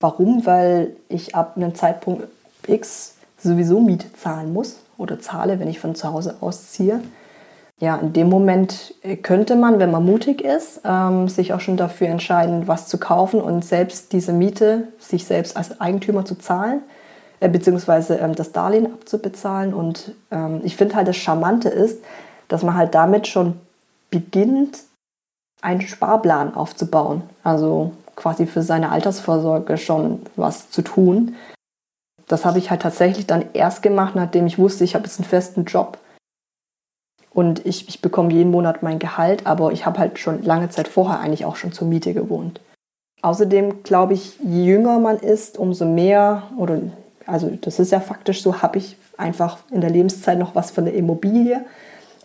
Warum? 0.01 0.45
Weil 0.45 0.97
ich 1.09 1.37
ab 1.37 1.57
einem 1.57 1.77
Zeitpunkt 1.77 2.27
X 2.67 3.15
sowieso 3.39 3.79
Miete 3.79 4.13
zahlen 4.13 4.53
muss 4.53 4.81
oder 4.99 5.21
zahle, 5.21 5.61
wenn 5.61 5.69
ich 5.69 5.79
von 5.79 5.95
zu 5.95 6.13
Hause 6.13 6.39
ausziehe. 6.41 7.01
Ja, 7.79 7.97
in 7.97 8.15
dem 8.15 8.31
Moment 8.31 8.95
könnte 9.23 9.55
man, 9.55 9.79
wenn 9.79 9.91
man 9.91 10.05
mutig 10.05 10.41
ist, 10.41 10.81
ähm, 10.85 11.29
sich 11.29 11.53
auch 11.53 11.61
schon 11.61 11.77
dafür 11.77 12.09
entscheiden, 12.09 12.67
was 12.67 12.89
zu 12.89 12.99
kaufen 12.99 13.41
und 13.41 13.67
selbst 13.67 14.13
diese 14.13 14.33
Miete 14.33 14.89
sich 14.99 15.27
selbst 15.27 15.59
als 15.59 15.79
Eigentümer 15.79 16.25
zu 16.25 16.37
zahlen, 16.37 16.81
äh, 17.41 17.51
beziehungsweise 17.51 18.17
ähm, 18.17 18.35
das 18.35 18.53
Darlehen 18.53 18.87
abzubezahlen. 18.87 19.75
Und 19.75 20.13
ähm, 20.31 20.63
ich 20.65 20.75
finde 20.77 20.97
halt, 20.97 21.07
das 21.07 21.17
Charmante 21.17 21.69
ist, 21.69 22.03
dass 22.49 22.63
man 22.63 22.77
halt 22.77 22.95
damit 22.95 23.27
schon 23.27 23.61
beginnt, 24.11 24.79
einen 25.61 25.83
Sparplan 25.83 26.55
aufzubauen. 26.55 27.25
Also 27.43 27.93
quasi 28.15 28.47
für 28.47 28.63
seine 28.63 28.91
Altersvorsorge 28.91 29.77
schon 29.77 30.23
was 30.37 30.71
zu 30.71 30.81
tun. 30.81 31.35
Das 32.27 32.47
habe 32.47 32.59
ich 32.59 32.71
halt 32.71 32.81
tatsächlich 32.81 33.27
dann 33.27 33.45
erst 33.53 33.83
gemacht, 33.83 34.15
nachdem 34.17 34.47
ich 34.47 34.59
wusste, 34.59 34.85
ich 34.85 34.95
habe 34.95 35.05
jetzt 35.05 35.19
einen 35.19 35.29
festen 35.29 35.65
Job 35.65 35.99
und 37.37 37.67
ich, 37.67 37.87
ich 37.87 38.01
bekomme 38.01 38.33
jeden 38.33 38.51
Monat 38.51 38.83
mein 38.83 38.99
Gehalt, 38.99 39.47
aber 39.47 39.71
ich 39.71 39.85
habe 39.85 39.99
halt 39.99 40.19
schon 40.19 40.43
lange 40.43 40.71
Zeit 40.71 40.89
vorher 40.89 41.21
eigentlich 41.21 41.45
auch 41.45 41.57
schon 41.57 41.71
zur 41.71 41.87
Miete 41.87 42.15
gewohnt. 42.15 42.63
Außerdem 43.21 43.83
glaube 43.83 44.15
ich, 44.15 44.39
je 44.43 44.65
jünger 44.65 44.99
man 44.99 45.19
ist, 45.19 45.59
umso 45.59 45.85
mehr, 45.85 46.45
oder 46.57 46.81
also 47.27 47.51
das 47.61 47.79
ist 47.79 47.93
ja 47.93 48.01
faktisch 48.01 48.41
so, 48.41 48.63
habe 48.63 48.79
ich 48.79 48.97
einfach 49.19 49.59
in 49.71 49.83
der 49.83 49.91
Lebenszeit 49.91 50.39
noch 50.39 50.55
was 50.55 50.71
von 50.71 50.87
der 50.87 50.95
Immobilie. 50.95 51.63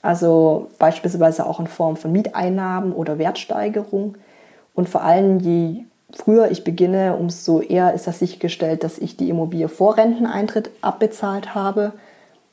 Also 0.02 0.70
beispielsweise 0.80 1.46
auch 1.46 1.60
in 1.60 1.68
Form 1.68 1.98
von 1.98 2.14
Mieteinnahmen 2.14 2.94
oder 2.94 3.18
Wertsteigerung. 3.18 4.16
Und 4.74 4.88
vor 4.88 5.04
allem, 5.04 5.40
je 5.40 5.84
früher 6.14 6.52
ich 6.52 6.64
beginne, 6.64 7.18
umso 7.18 7.60
eher 7.60 7.94
ist 7.94 8.08
das 8.08 8.20
sichergestellt, 8.20 8.86
dass 8.86 8.98
ich 8.98 9.18
die 9.18 9.28
Immobilie 9.28 9.68
vor 9.68 9.98
Renteneintritt 9.98 10.70
abbezahlt 10.80 11.54
habe, 11.54 11.92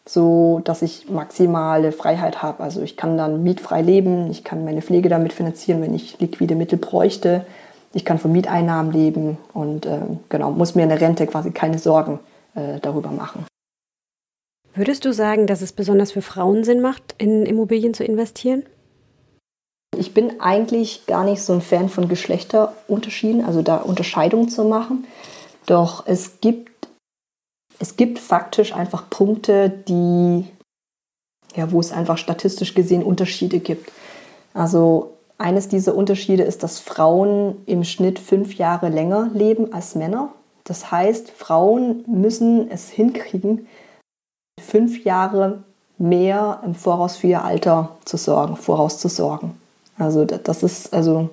so 0.09 0.63
dass 0.65 0.81
ich 0.81 1.11
maximale 1.11 1.93
Freiheit 1.93 2.43
habe. 2.43 2.63
Also 2.63 2.81
ich 2.81 2.97
kann 2.97 3.19
dann 3.19 3.43
mietfrei 3.43 3.83
leben, 3.83 4.31
ich 4.31 4.43
kann 4.43 4.65
meine 4.65 4.81
Pflege 4.81 5.11
damit 5.11 5.35
finanzieren, 5.35 5.83
wenn 5.83 5.95
ich 5.95 6.19
liquide 6.19 6.55
Mittel 6.55 6.79
bräuchte. 6.79 7.45
Ich 7.93 8.07
kann 8.07 8.19
von 8.19 8.33
Mieteinnahmen 8.33 8.91
leben 8.91 9.37
und 9.53 9.85
äh, 9.85 10.01
genau, 10.31 10.51
muss 10.51 10.75
mir 10.75 10.85
in 10.85 10.89
der 10.89 11.01
Rente 11.01 11.27
quasi 11.27 11.51
keine 11.51 11.79
Sorgen 11.79 12.21
äh, 12.55 12.81
darüber 12.81 13.11
machen. 13.11 13.45
Würdest 14.75 15.05
du 15.05 15.13
sagen, 15.13 15.47
dass 15.47 15.61
es 15.61 15.73
besonders 15.73 16.13
für 16.13 16.23
Frauen 16.23 16.65
Sinn 16.65 16.81
macht, 16.81 17.15
in 17.19 17.45
Immobilien 17.45 17.93
zu 17.93 18.05
investieren? 18.05 18.63
Ich 19.97 20.15
bin 20.15 20.41
eigentlich 20.41 21.07
gar 21.07 21.25
nicht 21.25 21.43
so 21.43 21.53
ein 21.53 21.61
Fan 21.61 21.89
von 21.89 22.09
Geschlechterunterschieden, 22.09 23.45
also 23.45 23.63
da 23.63 23.77
Unterscheidungen 23.77 24.49
zu 24.49 24.65
machen. 24.65 25.05
Doch 25.67 26.07
es 26.07 26.41
gibt, 26.41 26.68
es 27.79 27.97
gibt 27.97 28.19
faktisch 28.19 28.75
einfach 28.75 29.09
Punkte, 29.09 29.71
die, 29.71 30.45
ja, 31.55 31.71
wo 31.71 31.81
es 31.81 31.93
einfach 31.93 32.19
statistisch 32.19 32.75
gesehen 32.75 33.03
Unterschiede 33.03 33.61
gibt. 33.61 33.91
Also 34.55 35.13
eines 35.39 35.69
dieser 35.69 35.95
Unterschiede 35.95 36.43
ist, 36.43 36.63
dass 36.63 36.81
Frauen 36.81 37.63
im 37.67 37.85
Schnitt 37.85 38.19
fünf 38.19 38.55
Jahre 38.55 38.89
länger 38.89 39.31
leben 39.33 39.73
als 39.73 39.95
Männer. 39.95 40.31
Das 40.65 40.91
heißt, 40.91 41.31
Frauen 41.31 42.05
müssen 42.07 42.71
es 42.71 42.91
hinkriegen, 42.91 43.69
fünf 44.61 45.05
Jahre 45.05 45.63
mehr 45.97 46.61
im 46.65 46.75
Voraus 46.75 47.17
für 47.17 47.29
ihr 47.29 47.45
Alter 47.45 47.97
zu 48.05 48.17
sorgen, 48.17 48.57
vorauszusorgen. 48.57 49.53
Also 49.97 50.25
das 50.25 50.63
ist, 50.63 50.93
also, 50.93 51.31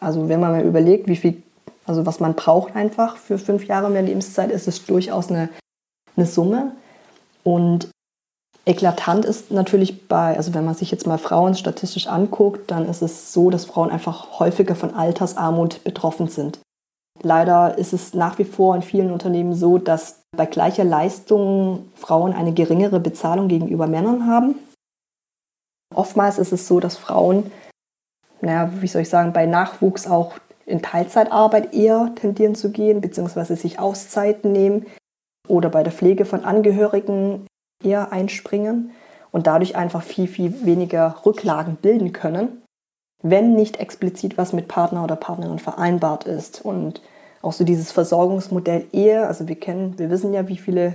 also 0.00 0.28
wenn 0.28 0.40
man 0.40 0.52
mal 0.52 0.64
überlegt, 0.64 1.06
wie 1.06 1.16
viel, 1.16 1.42
also 1.86 2.04
was 2.04 2.20
man 2.20 2.34
braucht 2.34 2.74
einfach 2.74 3.16
für 3.16 3.38
fünf 3.38 3.66
Jahre 3.66 3.90
mehr 3.90 4.02
Lebenszeit, 4.02 4.50
ist 4.50 4.68
es 4.68 4.84
durchaus 4.84 5.30
eine, 5.30 5.48
eine 6.16 6.26
Summe. 6.26 6.72
Und 7.42 7.88
eklatant 8.64 9.24
ist 9.24 9.50
natürlich 9.50 10.08
bei, 10.08 10.36
also 10.36 10.54
wenn 10.54 10.64
man 10.64 10.74
sich 10.74 10.90
jetzt 10.90 11.06
mal 11.06 11.18
Frauen 11.18 11.54
statistisch 11.54 12.06
anguckt, 12.06 12.70
dann 12.70 12.88
ist 12.88 13.02
es 13.02 13.32
so, 13.32 13.50
dass 13.50 13.66
Frauen 13.66 13.90
einfach 13.90 14.38
häufiger 14.38 14.74
von 14.74 14.94
Altersarmut 14.94 15.84
betroffen 15.84 16.28
sind. 16.28 16.60
Leider 17.22 17.78
ist 17.78 17.92
es 17.92 18.12
nach 18.14 18.38
wie 18.38 18.44
vor 18.44 18.74
in 18.74 18.82
vielen 18.82 19.12
Unternehmen 19.12 19.54
so, 19.54 19.78
dass 19.78 20.22
bei 20.36 20.46
gleicher 20.46 20.84
Leistung 20.84 21.88
Frauen 21.94 22.32
eine 22.32 22.52
geringere 22.52 22.98
Bezahlung 22.98 23.48
gegenüber 23.48 23.86
Männern 23.86 24.26
haben. 24.26 24.56
Oftmals 25.94 26.38
ist 26.38 26.52
es 26.52 26.66
so, 26.66 26.80
dass 26.80 26.96
Frauen, 26.96 27.52
naja, 28.40 28.70
wie 28.80 28.88
soll 28.88 29.02
ich 29.02 29.08
sagen, 29.08 29.32
bei 29.32 29.46
Nachwuchs 29.46 30.08
auch 30.08 30.34
in 30.66 30.82
Teilzeitarbeit 30.82 31.72
eher 31.72 32.12
tendieren 32.16 32.56
zu 32.56 32.72
gehen, 32.72 33.00
beziehungsweise 33.00 33.54
sich 33.54 33.78
Auszeiten 33.78 34.50
nehmen 34.50 34.86
oder 35.48 35.68
bei 35.68 35.82
der 35.82 35.92
Pflege 35.92 36.24
von 36.24 36.44
Angehörigen 36.44 37.46
eher 37.82 38.12
einspringen 38.12 38.92
und 39.30 39.46
dadurch 39.46 39.76
einfach 39.76 40.02
viel, 40.02 40.28
viel 40.28 40.64
weniger 40.64 41.16
Rücklagen 41.26 41.76
bilden 41.76 42.12
können, 42.12 42.62
wenn 43.22 43.54
nicht 43.54 43.78
explizit 43.78 44.38
was 44.38 44.52
mit 44.52 44.68
Partner 44.68 45.04
oder 45.04 45.16
Partnerin 45.16 45.58
vereinbart 45.58 46.24
ist. 46.24 46.64
Und 46.64 47.02
auch 47.42 47.52
so 47.52 47.64
dieses 47.64 47.92
Versorgungsmodell 47.92 48.86
Ehe, 48.92 49.26
also 49.26 49.48
wir 49.48 49.56
kennen, 49.56 49.98
wir 49.98 50.10
wissen 50.10 50.32
ja, 50.32 50.48
wie 50.48 50.56
viele 50.56 50.94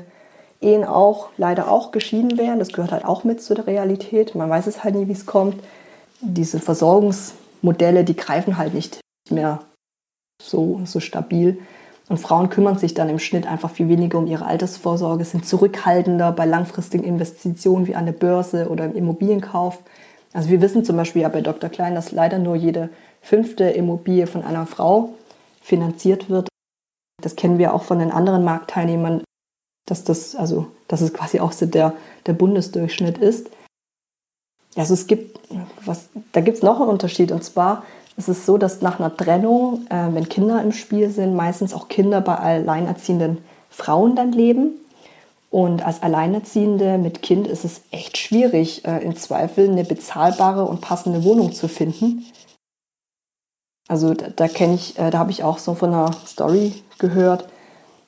Ehen 0.62 0.83
auch 0.83 1.29
leider 1.38 1.71
auch 1.71 1.91
geschieden 1.91 2.38
werden. 2.38 2.59
Das 2.59 2.73
gehört 2.73 2.91
halt 2.91 3.05
auch 3.05 3.23
mit 3.23 3.41
zu 3.41 3.53
der 3.53 3.67
Realität. 3.67 4.35
Man 4.35 4.49
weiß 4.49 4.67
es 4.67 4.83
halt 4.83 4.95
nie, 4.95 5.07
wie 5.07 5.13
es 5.13 5.25
kommt. 5.25 5.63
Diese 6.21 6.59
Versorgungsmodelle, 6.59 8.03
die 8.03 8.15
greifen 8.15 8.57
halt 8.57 8.73
nicht 8.73 8.99
mehr 9.29 9.59
so, 10.41 10.81
so 10.85 10.99
stabil. 10.99 11.59
Und 12.10 12.17
Frauen 12.17 12.50
kümmern 12.50 12.78
sich 12.78 12.95
dann 12.95 13.08
im 13.08 13.19
Schnitt 13.19 13.45
einfach 13.45 13.69
viel 13.69 13.88
weniger 13.88 14.17
um 14.17 14.26
ihre 14.26 14.45
Altersvorsorge, 14.45 15.24
sind 15.24 15.45
zurückhaltender 15.45 16.32
bei 16.32 16.45
langfristigen 16.45 17.04
Investitionen 17.04 17.86
wie 17.86 17.95
an 17.95 18.08
der 18.08 18.13
Börse 18.13 18.69
oder 18.69 18.86
im 18.86 18.95
Immobilienkauf. 18.95 19.78
Also 20.34 20.50
wir 20.50 20.60
wissen 20.60 20.84
zum 20.84 20.98
Beispiel 20.98 21.22
ja 21.22 21.30
bei 21.30 21.41
Dr. 21.41 21.69
Klein, 21.69 21.93
dass 21.93 22.12
leider 22.12 22.39
nur 22.39 22.56
jede 22.56 22.89
fünfte 23.22 23.65
Immobilie 23.65 24.26
von 24.26 24.43
einer 24.43 24.65
Frau 24.65 25.13
finanziert 25.62 26.32
wird. 26.32 26.50
Das 27.22 27.36
kennen 27.36 27.60
wir 27.60 27.76
auch 27.76 27.84
von 27.84 28.00
den 28.00 28.12
anderen 28.12 28.43
Marktteilnehmern, 28.43 29.24
dass 29.86 30.04
das, 30.04 30.36
also, 30.36 30.67
dass 30.88 31.02
es 31.02 31.13
quasi 31.13 31.39
auch 31.39 31.52
so 31.52 31.67
der, 31.67 31.93
der 32.26 32.34
Bundesdurchschnitt 32.34 33.19
ist. 33.19 33.52
Also 34.76 34.95
es 34.95 35.06
gibt, 35.06 35.39
was, 35.86 36.10
da 36.32 36.41
gibt 36.41 36.58
es 36.58 36.63
noch 36.63 36.80
einen 36.80 36.89
Unterschied 36.89 37.32
und 37.32 37.43
zwar 37.43 37.84
ist 38.19 38.27
es 38.27 38.45
so, 38.45 38.58
dass 38.58 38.82
nach 38.82 38.99
einer 38.99 39.15
Trennung, 39.15 39.88
äh, 39.89 40.13
wenn 40.13 40.27
Kinder 40.29 40.62
im 40.62 40.73
Spiel 40.73 41.10
sind, 41.10 41.36
meistens 41.36 41.73
auch 41.73 41.88
Kinder 41.88 42.21
bei 42.21 42.36
alleinerziehenden 42.36 43.39
Frauen 43.69 44.15
dann 44.15 44.34
leben. 44.34 44.73
Und 45.49 45.84
als 45.84 46.03
Alleinerziehende 46.03 46.99
mit 46.99 47.23
Kind 47.23 47.47
ist 47.47 47.65
es 47.65 47.82
echt 47.89 48.17
schwierig, 48.17 48.86
äh, 48.86 48.99
im 48.99 49.15
Zweifel 49.15 49.69
eine 49.69 49.84
bezahlbare 49.84 50.65
und 50.65 50.82
passende 50.82 51.23
Wohnung 51.23 51.53
zu 51.53 51.67
finden. 51.67 52.25
Also 53.88 54.13
da, 54.13 54.27
da 54.29 54.47
kenne 54.47 54.75
ich, 54.75 54.99
äh, 54.99 55.10
da 55.10 55.17
habe 55.17 55.32
ich 55.32 55.43
auch 55.43 55.58
so 55.58 55.73
von 55.73 55.91
einer 55.91 56.12
Story 56.27 56.84
gehört, 56.99 57.47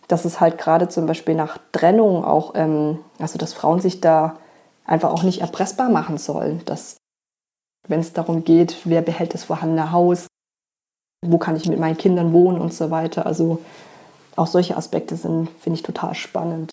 dass 0.07 0.25
es 0.25 0.39
halt 0.39 0.57
gerade 0.57 0.89
zum 0.89 1.07
Beispiel 1.07 1.33
nach 1.35 1.57
Trennung 1.71 2.23
auch, 2.25 2.53
ähm, 2.55 2.99
also 3.17 3.39
dass 3.39 3.53
Frauen 3.53 3.79
sich 3.79 4.01
da 4.01 4.37
einfach 4.85 5.11
auch 5.11 5.23
nicht 5.23 5.41
erpressbar 5.41 5.89
machen 5.89 6.17
sollen, 6.17 6.61
dass 6.65 6.97
wenn 7.87 7.99
es 7.99 8.13
darum 8.13 8.43
geht, 8.43 8.77
wer 8.85 9.01
behält 9.01 9.33
das 9.33 9.43
vorhandene 9.43 9.91
Haus, 9.91 10.27
wo 11.25 11.37
kann 11.37 11.55
ich 11.55 11.67
mit 11.67 11.79
meinen 11.79 11.97
Kindern 11.97 12.33
wohnen 12.33 12.59
und 12.59 12.73
so 12.73 12.91
weiter. 12.91 13.25
Also 13.25 13.59
auch 14.35 14.47
solche 14.47 14.77
Aspekte 14.77 15.15
sind, 15.15 15.49
finde 15.59 15.77
ich, 15.77 15.83
total 15.83 16.15
spannend. 16.15 16.71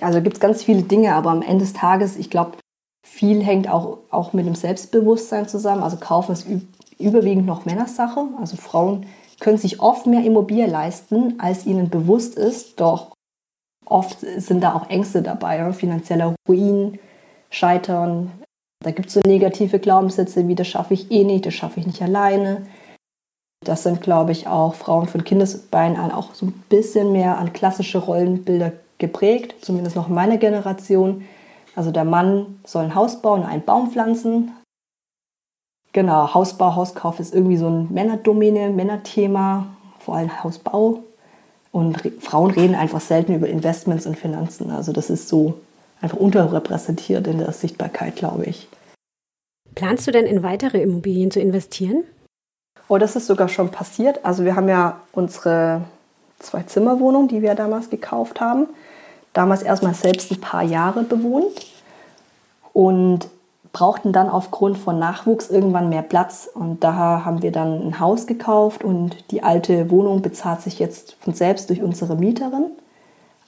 Also 0.00 0.20
gibt 0.20 0.36
es 0.36 0.40
ganz 0.40 0.62
viele 0.62 0.82
Dinge, 0.82 1.14
aber 1.14 1.30
am 1.30 1.42
Ende 1.42 1.64
des 1.64 1.72
Tages, 1.72 2.16
ich 2.16 2.30
glaube, 2.30 2.58
viel 3.06 3.42
hängt 3.42 3.68
auch, 3.68 3.98
auch 4.10 4.32
mit 4.32 4.46
dem 4.46 4.54
Selbstbewusstsein 4.54 5.48
zusammen. 5.48 5.82
Also 5.82 5.96
kaufen 5.98 6.32
ist 6.32 6.46
überwiegend 6.98 7.46
noch 7.46 7.64
Männersache. 7.64 8.26
Also 8.38 8.56
Frauen 8.56 9.06
können 9.40 9.58
sich 9.58 9.80
oft 9.80 10.06
mehr 10.06 10.24
Immobilie 10.24 10.66
leisten, 10.66 11.38
als 11.38 11.66
ihnen 11.66 11.90
bewusst 11.90 12.36
ist. 12.36 12.80
Doch 12.80 13.12
oft 13.86 14.20
sind 14.20 14.62
da 14.62 14.74
auch 14.74 14.90
Ängste 14.90 15.22
dabei, 15.22 15.72
finanzieller 15.72 16.34
Ruin, 16.48 16.98
Scheitern, 17.50 18.32
da 18.84 18.90
gibt 18.90 19.08
es 19.08 19.14
so 19.14 19.20
negative 19.20 19.78
Glaubenssätze 19.78 20.46
wie, 20.46 20.54
das 20.54 20.68
schaffe 20.68 20.92
ich 20.92 21.10
eh 21.10 21.24
nicht, 21.24 21.46
das 21.46 21.54
schaffe 21.54 21.80
ich 21.80 21.86
nicht 21.86 22.02
alleine. 22.02 22.66
Das 23.64 23.82
sind, 23.82 24.02
glaube 24.02 24.32
ich, 24.32 24.46
auch 24.46 24.74
Frauen 24.74 25.08
von 25.08 25.24
Kindesbeinen 25.24 25.96
an 25.96 26.10
auch 26.10 26.34
so 26.34 26.46
ein 26.46 26.64
bisschen 26.68 27.10
mehr 27.12 27.38
an 27.38 27.54
klassische 27.54 27.96
Rollenbilder 27.96 28.72
geprägt, 28.98 29.54
zumindest 29.62 29.96
noch 29.96 30.08
in 30.08 30.14
meiner 30.14 30.36
Generation. 30.36 31.24
Also 31.74 31.90
der 31.92 32.04
Mann 32.04 32.60
soll 32.66 32.84
ein 32.84 32.94
Haus 32.94 33.22
bauen, 33.22 33.42
einen 33.42 33.64
Baum 33.64 33.90
pflanzen. 33.90 34.52
Genau, 35.94 36.34
Hausbau, 36.34 36.76
Hauskauf 36.76 37.20
ist 37.20 37.34
irgendwie 37.34 37.56
so 37.56 37.68
ein 37.68 37.90
Männerdomäne, 37.90 38.68
Männerthema, 38.68 39.66
vor 39.98 40.16
allem 40.16 40.44
Hausbau. 40.44 41.04
Und 41.72 42.02
Frauen 42.20 42.50
reden 42.50 42.74
einfach 42.74 43.00
selten 43.00 43.34
über 43.34 43.48
Investments 43.48 44.04
und 44.04 44.18
Finanzen. 44.18 44.70
Also 44.70 44.92
das 44.92 45.08
ist 45.08 45.28
so 45.28 45.54
einfach 46.04 46.18
unterrepräsentiert 46.18 47.26
in 47.26 47.38
der 47.38 47.52
Sichtbarkeit, 47.52 48.16
glaube 48.16 48.44
ich. 48.44 48.68
Planst 49.74 50.06
du 50.06 50.12
denn 50.12 50.26
in 50.26 50.42
weitere 50.42 50.80
Immobilien 50.82 51.30
zu 51.30 51.40
investieren? 51.40 52.04
Oh, 52.88 52.98
das 52.98 53.16
ist 53.16 53.26
sogar 53.26 53.48
schon 53.48 53.70
passiert. 53.70 54.24
Also 54.24 54.44
wir 54.44 54.54
haben 54.54 54.68
ja 54.68 55.00
unsere 55.12 55.80
Zwei-Zimmer-Wohnung, 56.38 57.28
die 57.28 57.40
wir 57.40 57.54
damals 57.54 57.88
gekauft 57.88 58.40
haben, 58.40 58.68
damals 59.32 59.62
erstmal 59.62 59.94
selbst 59.94 60.30
ein 60.30 60.40
paar 60.40 60.62
Jahre 60.62 61.02
bewohnt 61.02 61.66
und 62.74 63.28
brauchten 63.72 64.12
dann 64.12 64.28
aufgrund 64.28 64.76
von 64.76 64.98
Nachwuchs 64.98 65.48
irgendwann 65.48 65.88
mehr 65.88 66.02
Platz. 66.02 66.48
Und 66.52 66.84
daher 66.84 67.24
haben 67.24 67.42
wir 67.42 67.50
dann 67.50 67.88
ein 67.88 67.98
Haus 67.98 68.26
gekauft 68.26 68.84
und 68.84 69.30
die 69.30 69.42
alte 69.42 69.90
Wohnung 69.90 70.20
bezahlt 70.20 70.60
sich 70.60 70.78
jetzt 70.78 71.16
von 71.20 71.32
selbst 71.32 71.70
durch 71.70 71.82
unsere 71.82 72.14
Mieterin 72.14 72.66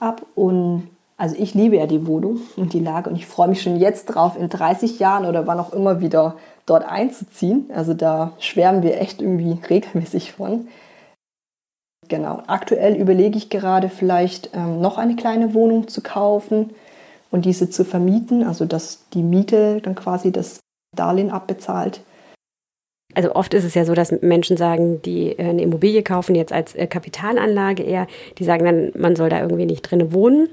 ab. 0.01 0.23
Und 0.35 0.89
Also 1.17 1.35
ich 1.39 1.55
liebe 1.55 1.77
ja 1.77 1.87
die 1.87 2.07
Wohnung 2.07 2.41
und 2.57 2.73
die 2.75 2.81
Lage 2.81 3.09
und 3.09 3.17
ich 3.17 3.27
freue 3.27 3.49
mich 3.49 3.63
schon 3.63 3.77
jetzt 3.77 4.07
drauf, 4.07 4.37
in 4.39 4.49
30 4.49 4.99
Jahren 4.99 5.25
oder 5.25 5.47
wann 5.47 5.59
auch 5.59 5.73
immer 5.73 6.01
wieder 6.01 6.37
dort 6.67 6.85
einzuziehen. 6.85 7.71
Also 7.75 7.95
da 7.95 8.33
schwärmen 8.39 8.83
wir 8.83 9.01
echt 9.01 9.23
irgendwie 9.23 9.59
regelmäßig 9.71 10.33
von. 10.33 10.69
Genau. 12.09 12.43
Aktuell 12.47 12.95
überlege 12.95 13.39
ich 13.39 13.49
gerade 13.49 13.89
vielleicht 13.89 14.51
ähm, 14.55 14.81
noch 14.81 14.99
eine 14.99 15.17
kleine 15.17 15.55
Wohnung 15.55 15.89
zu 15.89 16.03
kaufen 16.03 16.71
und 17.31 17.45
diese 17.45 17.69
zu 17.71 17.85
vermieten, 17.85 18.45
also 18.45 18.65
dass 18.65 19.09
die 19.13 19.23
Miete 19.23 19.81
dann 19.81 19.95
quasi 19.95 20.31
das 20.31 20.61
Darlehen 20.95 21.31
abbezahlt. 21.31 22.01
Also 23.15 23.35
oft 23.35 23.55
ist 23.55 23.65
es 23.65 23.75
ja 23.75 23.85
so, 23.85 23.95
dass 23.95 24.13
Menschen 24.21 24.57
sagen, 24.57 25.01
die 25.03 25.33
äh, 25.33 25.49
eine 25.49 25.63
Immobilie 25.63 26.03
kaufen, 26.03 26.35
jetzt 26.35 26.53
als 26.53 26.75
äh, 26.75 26.87
Kapitalanlage 26.87 27.83
eher, 27.83 28.07
die 28.39 28.45
sagen 28.45 28.65
dann, 28.65 28.93
man 29.01 29.17
soll 29.17 29.31
da 29.31 29.41
irgendwie 29.41 29.67
nicht 29.67 29.83
drinne 29.83 30.13
wohnen. 30.13 30.49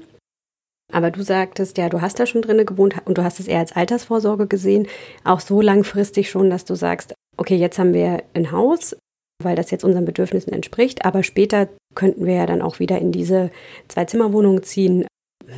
Aber 0.92 1.10
du 1.10 1.22
sagtest 1.22 1.78
ja, 1.78 1.88
du 1.88 2.00
hast 2.00 2.20
da 2.20 2.26
schon 2.26 2.42
drinne 2.42 2.64
gewohnt 2.64 2.94
und 3.04 3.18
du 3.18 3.24
hast 3.24 3.40
es 3.40 3.48
eher 3.48 3.60
als 3.60 3.74
Altersvorsorge 3.74 4.46
gesehen, 4.46 4.86
auch 5.24 5.40
so 5.40 5.60
langfristig 5.60 6.30
schon, 6.30 6.50
dass 6.50 6.64
du 6.64 6.74
sagst, 6.74 7.14
okay, 7.36 7.56
jetzt 7.56 7.78
haben 7.78 7.94
wir 7.94 8.22
ein 8.34 8.52
Haus, 8.52 8.96
weil 9.42 9.56
das 9.56 9.70
jetzt 9.70 9.84
unseren 9.84 10.04
Bedürfnissen 10.04 10.52
entspricht. 10.52 11.04
Aber 11.04 11.22
später 11.22 11.68
könnten 11.94 12.26
wir 12.26 12.34
ja 12.34 12.46
dann 12.46 12.62
auch 12.62 12.78
wieder 12.78 12.98
in 12.98 13.12
diese 13.12 13.50
Zwei-Zimmer-Wohnung 13.88 14.62
ziehen. 14.62 15.06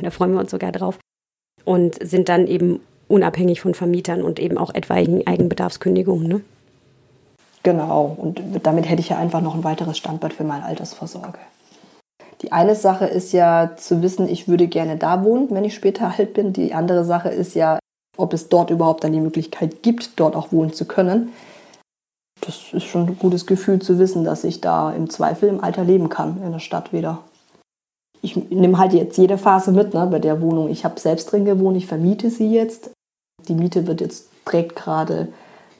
Da 0.01 0.11
freuen 0.11 0.33
wir 0.33 0.39
uns 0.39 0.51
sogar 0.51 0.71
drauf. 0.71 0.97
Und 1.65 1.95
sind 2.01 2.29
dann 2.29 2.47
eben 2.47 2.79
unabhängig 3.07 3.61
von 3.61 3.73
Vermietern 3.73 4.21
und 4.21 4.39
eben 4.39 4.57
auch 4.57 4.73
etwaigen 4.73 5.25
Eigenbedarfskündigungen. 5.27 6.27
Ne? 6.27 6.41
Genau. 7.63 8.15
Und 8.17 8.41
damit 8.63 8.89
hätte 8.89 9.01
ich 9.01 9.09
ja 9.09 9.17
einfach 9.17 9.41
noch 9.41 9.55
ein 9.55 9.63
weiteres 9.63 9.97
Standbein 9.97 10.31
für 10.31 10.43
meine 10.43 10.63
Altersvorsorge. 10.63 11.39
Die 12.41 12.51
eine 12.51 12.75
Sache 12.75 13.05
ist 13.05 13.31
ja 13.33 13.75
zu 13.77 14.01
wissen, 14.01 14.29
ich 14.29 14.47
würde 14.47 14.67
gerne 14.67 14.97
da 14.97 15.23
wohnen, 15.23 15.47
wenn 15.51 15.65
ich 15.65 15.75
später 15.75 16.13
alt 16.17 16.33
bin. 16.33 16.53
Die 16.53 16.73
andere 16.73 17.03
Sache 17.03 17.29
ist 17.29 17.55
ja, 17.55 17.79
ob 18.17 18.33
es 18.33 18.49
dort 18.49 18.69
überhaupt 18.69 19.03
dann 19.03 19.13
die 19.13 19.19
Möglichkeit 19.19 19.83
gibt, 19.83 20.19
dort 20.19 20.35
auch 20.35 20.51
wohnen 20.51 20.73
zu 20.73 20.85
können 20.85 21.31
das 22.41 22.71
ist 22.71 22.83
schon 22.83 23.07
ein 23.07 23.19
gutes 23.19 23.45
Gefühl 23.45 23.79
zu 23.79 23.99
wissen, 23.99 24.23
dass 24.23 24.43
ich 24.43 24.61
da 24.61 24.91
im 24.91 25.09
Zweifel 25.09 25.49
im 25.49 25.63
Alter 25.63 25.83
leben 25.83 26.09
kann 26.09 26.41
in 26.43 26.51
der 26.51 26.59
Stadt 26.59 26.93
wieder. 26.93 27.19
Ich 28.21 28.35
nehme 28.35 28.77
halt 28.77 28.93
jetzt 28.93 29.17
jede 29.17 29.37
Phase 29.37 29.71
mit 29.71 29.93
ne, 29.93 30.07
bei 30.09 30.19
der 30.19 30.41
Wohnung. 30.41 30.69
Ich 30.69 30.85
habe 30.85 30.99
selbst 30.99 31.31
drin 31.31 31.45
gewohnt, 31.45 31.77
ich 31.77 31.87
vermiete 31.87 32.29
sie 32.29 32.51
jetzt. 32.51 32.91
Die 33.47 33.53
Miete 33.53 33.85
wird 33.85 34.01
jetzt, 34.01 34.29
trägt 34.45 34.75
gerade 34.75 35.27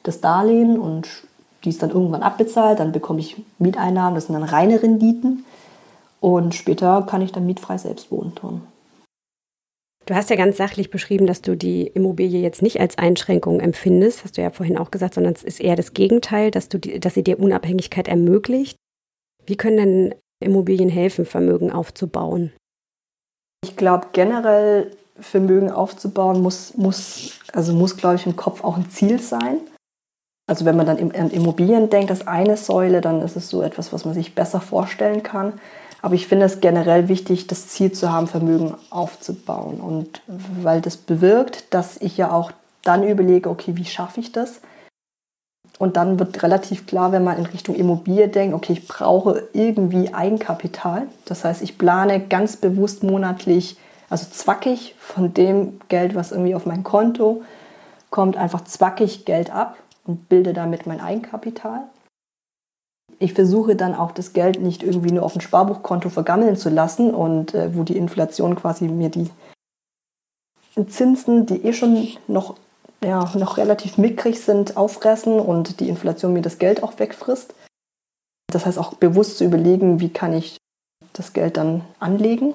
das 0.02 0.20
Darlehen 0.20 0.78
und 0.78 1.08
die 1.64 1.70
ist 1.70 1.82
dann 1.82 1.90
irgendwann 1.90 2.22
abbezahlt. 2.22 2.78
Dann 2.78 2.92
bekomme 2.92 3.20
ich 3.20 3.42
Mieteinnahmen, 3.58 4.14
das 4.14 4.26
sind 4.26 4.34
dann 4.34 4.44
reine 4.44 4.82
Renditen. 4.82 5.44
Und 6.20 6.54
später 6.54 7.06
kann 7.08 7.22
ich 7.22 7.32
dann 7.32 7.46
mietfrei 7.46 7.78
selbst 7.78 8.10
wohnen 8.10 8.34
drin. 8.34 8.62
Du 10.06 10.14
hast 10.14 10.30
ja 10.30 10.36
ganz 10.36 10.56
sachlich 10.56 10.88
beschrieben, 10.88 11.26
dass 11.26 11.42
du 11.42 11.54
die 11.54 11.86
Immobilie 11.86 12.40
jetzt 12.40 12.62
nicht 12.62 12.80
als 12.80 12.96
Einschränkung 12.96 13.60
empfindest, 13.60 14.24
hast 14.24 14.38
du 14.38 14.40
ja 14.40 14.50
vorhin 14.50 14.78
auch 14.78 14.90
gesagt, 14.90 15.14
sondern 15.14 15.34
es 15.34 15.42
ist 15.42 15.60
eher 15.60 15.76
das 15.76 15.92
Gegenteil, 15.92 16.50
dass, 16.50 16.70
du 16.70 16.78
die, 16.78 16.98
dass 16.98 17.12
sie 17.12 17.22
dir 17.22 17.38
Unabhängigkeit 17.38 18.08
ermöglicht. 18.08 18.78
Wie 19.44 19.56
können 19.56 19.76
denn 19.76 20.14
Immobilien 20.40 20.88
helfen, 20.88 21.26
Vermögen 21.26 21.70
aufzubauen? 21.70 22.52
Ich 23.62 23.76
glaube 23.76 24.08
generell 24.12 24.92
Vermögen 25.20 25.70
aufzubauen 25.70 26.40
muss, 26.40 26.74
muss, 26.76 27.40
also 27.52 27.74
muss, 27.74 27.96
glaube 27.96 28.16
ich, 28.16 28.24
im 28.24 28.36
Kopf 28.36 28.64
auch 28.64 28.78
ein 28.78 28.88
Ziel 28.88 29.20
sein. 29.20 29.58
Also 30.48 30.64
wenn 30.64 30.76
man 30.76 30.86
dann 30.86 31.12
an 31.12 31.30
Immobilien 31.30 31.90
denkt, 31.90 32.08
das 32.08 32.26
eine 32.26 32.56
Säule, 32.56 33.02
dann 33.02 33.20
ist 33.20 33.36
es 33.36 33.50
so 33.50 33.60
etwas, 33.62 33.92
was 33.92 34.06
man 34.06 34.14
sich 34.14 34.34
besser 34.34 34.62
vorstellen 34.62 35.22
kann. 35.22 35.60
Aber 36.00 36.14
ich 36.14 36.26
finde 36.26 36.46
es 36.46 36.60
generell 36.60 37.08
wichtig, 37.08 37.46
das 37.46 37.68
Ziel 37.68 37.92
zu 37.92 38.12
haben, 38.12 38.28
Vermögen 38.28 38.74
aufzubauen. 38.90 39.80
Und 39.80 40.22
weil 40.26 40.80
das 40.80 40.96
bewirkt, 40.96 41.74
dass 41.74 41.96
ich 41.96 42.16
ja 42.16 42.30
auch 42.30 42.52
dann 42.82 43.06
überlege, 43.06 43.50
okay, 43.50 43.76
wie 43.76 43.84
schaffe 43.84 44.20
ich 44.20 44.32
das? 44.32 44.60
Und 45.78 45.96
dann 45.96 46.18
wird 46.18 46.42
relativ 46.42 46.86
klar, 46.86 47.12
wenn 47.12 47.24
man 47.24 47.38
in 47.38 47.46
Richtung 47.46 47.74
Immobilie 47.74 48.28
denkt, 48.28 48.54
okay, 48.54 48.72
ich 48.72 48.88
brauche 48.88 49.48
irgendwie 49.52 50.12
Eigenkapital. 50.12 51.06
Das 51.24 51.44
heißt, 51.44 51.62
ich 51.62 51.78
plane 51.78 52.20
ganz 52.20 52.56
bewusst 52.56 53.02
monatlich, 53.04 53.76
also 54.10 54.26
zwackig 54.30 54.94
von 54.98 55.34
dem 55.34 55.80
Geld, 55.88 56.14
was 56.14 56.32
irgendwie 56.32 56.54
auf 56.54 56.66
mein 56.66 56.82
Konto 56.82 57.42
kommt, 58.10 58.36
einfach 58.36 58.64
zwackig 58.64 59.24
Geld 59.24 59.50
ab 59.50 59.76
und 60.04 60.28
bilde 60.28 60.52
damit 60.52 60.86
mein 60.86 61.00
Eigenkapital 61.00 61.82
ich 63.18 63.34
versuche 63.34 63.74
dann 63.74 63.94
auch 63.94 64.12
das 64.12 64.32
Geld 64.32 64.60
nicht 64.60 64.82
irgendwie 64.82 65.12
nur 65.12 65.24
auf 65.24 65.34
ein 65.34 65.40
Sparbuchkonto 65.40 66.08
vergammeln 66.08 66.56
zu 66.56 66.70
lassen 66.70 67.12
und 67.12 67.54
äh, 67.54 67.74
wo 67.74 67.82
die 67.82 67.96
Inflation 67.96 68.54
quasi 68.54 68.88
mir 68.88 69.08
die 69.08 69.30
Zinsen, 70.86 71.46
die 71.46 71.64
eh 71.64 71.72
schon 71.72 72.06
noch, 72.28 72.56
ja, 73.02 73.28
noch 73.34 73.56
relativ 73.56 73.98
mickrig 73.98 74.40
sind, 74.40 74.76
auffressen 74.76 75.40
und 75.40 75.80
die 75.80 75.88
Inflation 75.88 76.32
mir 76.32 76.42
das 76.42 76.58
Geld 76.58 76.84
auch 76.84 76.98
wegfrisst. 77.00 77.54
Das 78.52 78.64
heißt 78.64 78.78
auch 78.78 78.94
bewusst 78.94 79.38
zu 79.38 79.44
überlegen, 79.44 79.98
wie 80.00 80.10
kann 80.10 80.32
ich 80.32 80.56
das 81.12 81.32
Geld 81.32 81.56
dann 81.56 81.82
anlegen. 81.98 82.54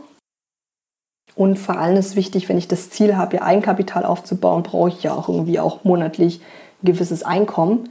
Und 1.36 1.58
vor 1.58 1.78
allem 1.78 1.97
ist 1.97 2.15
wichtig, 2.15 2.47
wenn 2.47 2.58
ich 2.58 2.67
das 2.67 2.89
Ziel 2.89 3.17
habe, 3.17 3.38
ihr 3.38 3.43
Eigenkapital 3.43 4.06
aufzubauen, 4.06 4.63
brauche 4.63 4.89
ich 4.89 5.04
ja 5.04 5.13
auch 5.13 5.28
irgendwie 5.28 5.60
auch 5.60 5.84
monatlich 5.84 6.39
ein 6.82 6.86
gewisses 6.86 7.23
Einkommen 7.23 7.89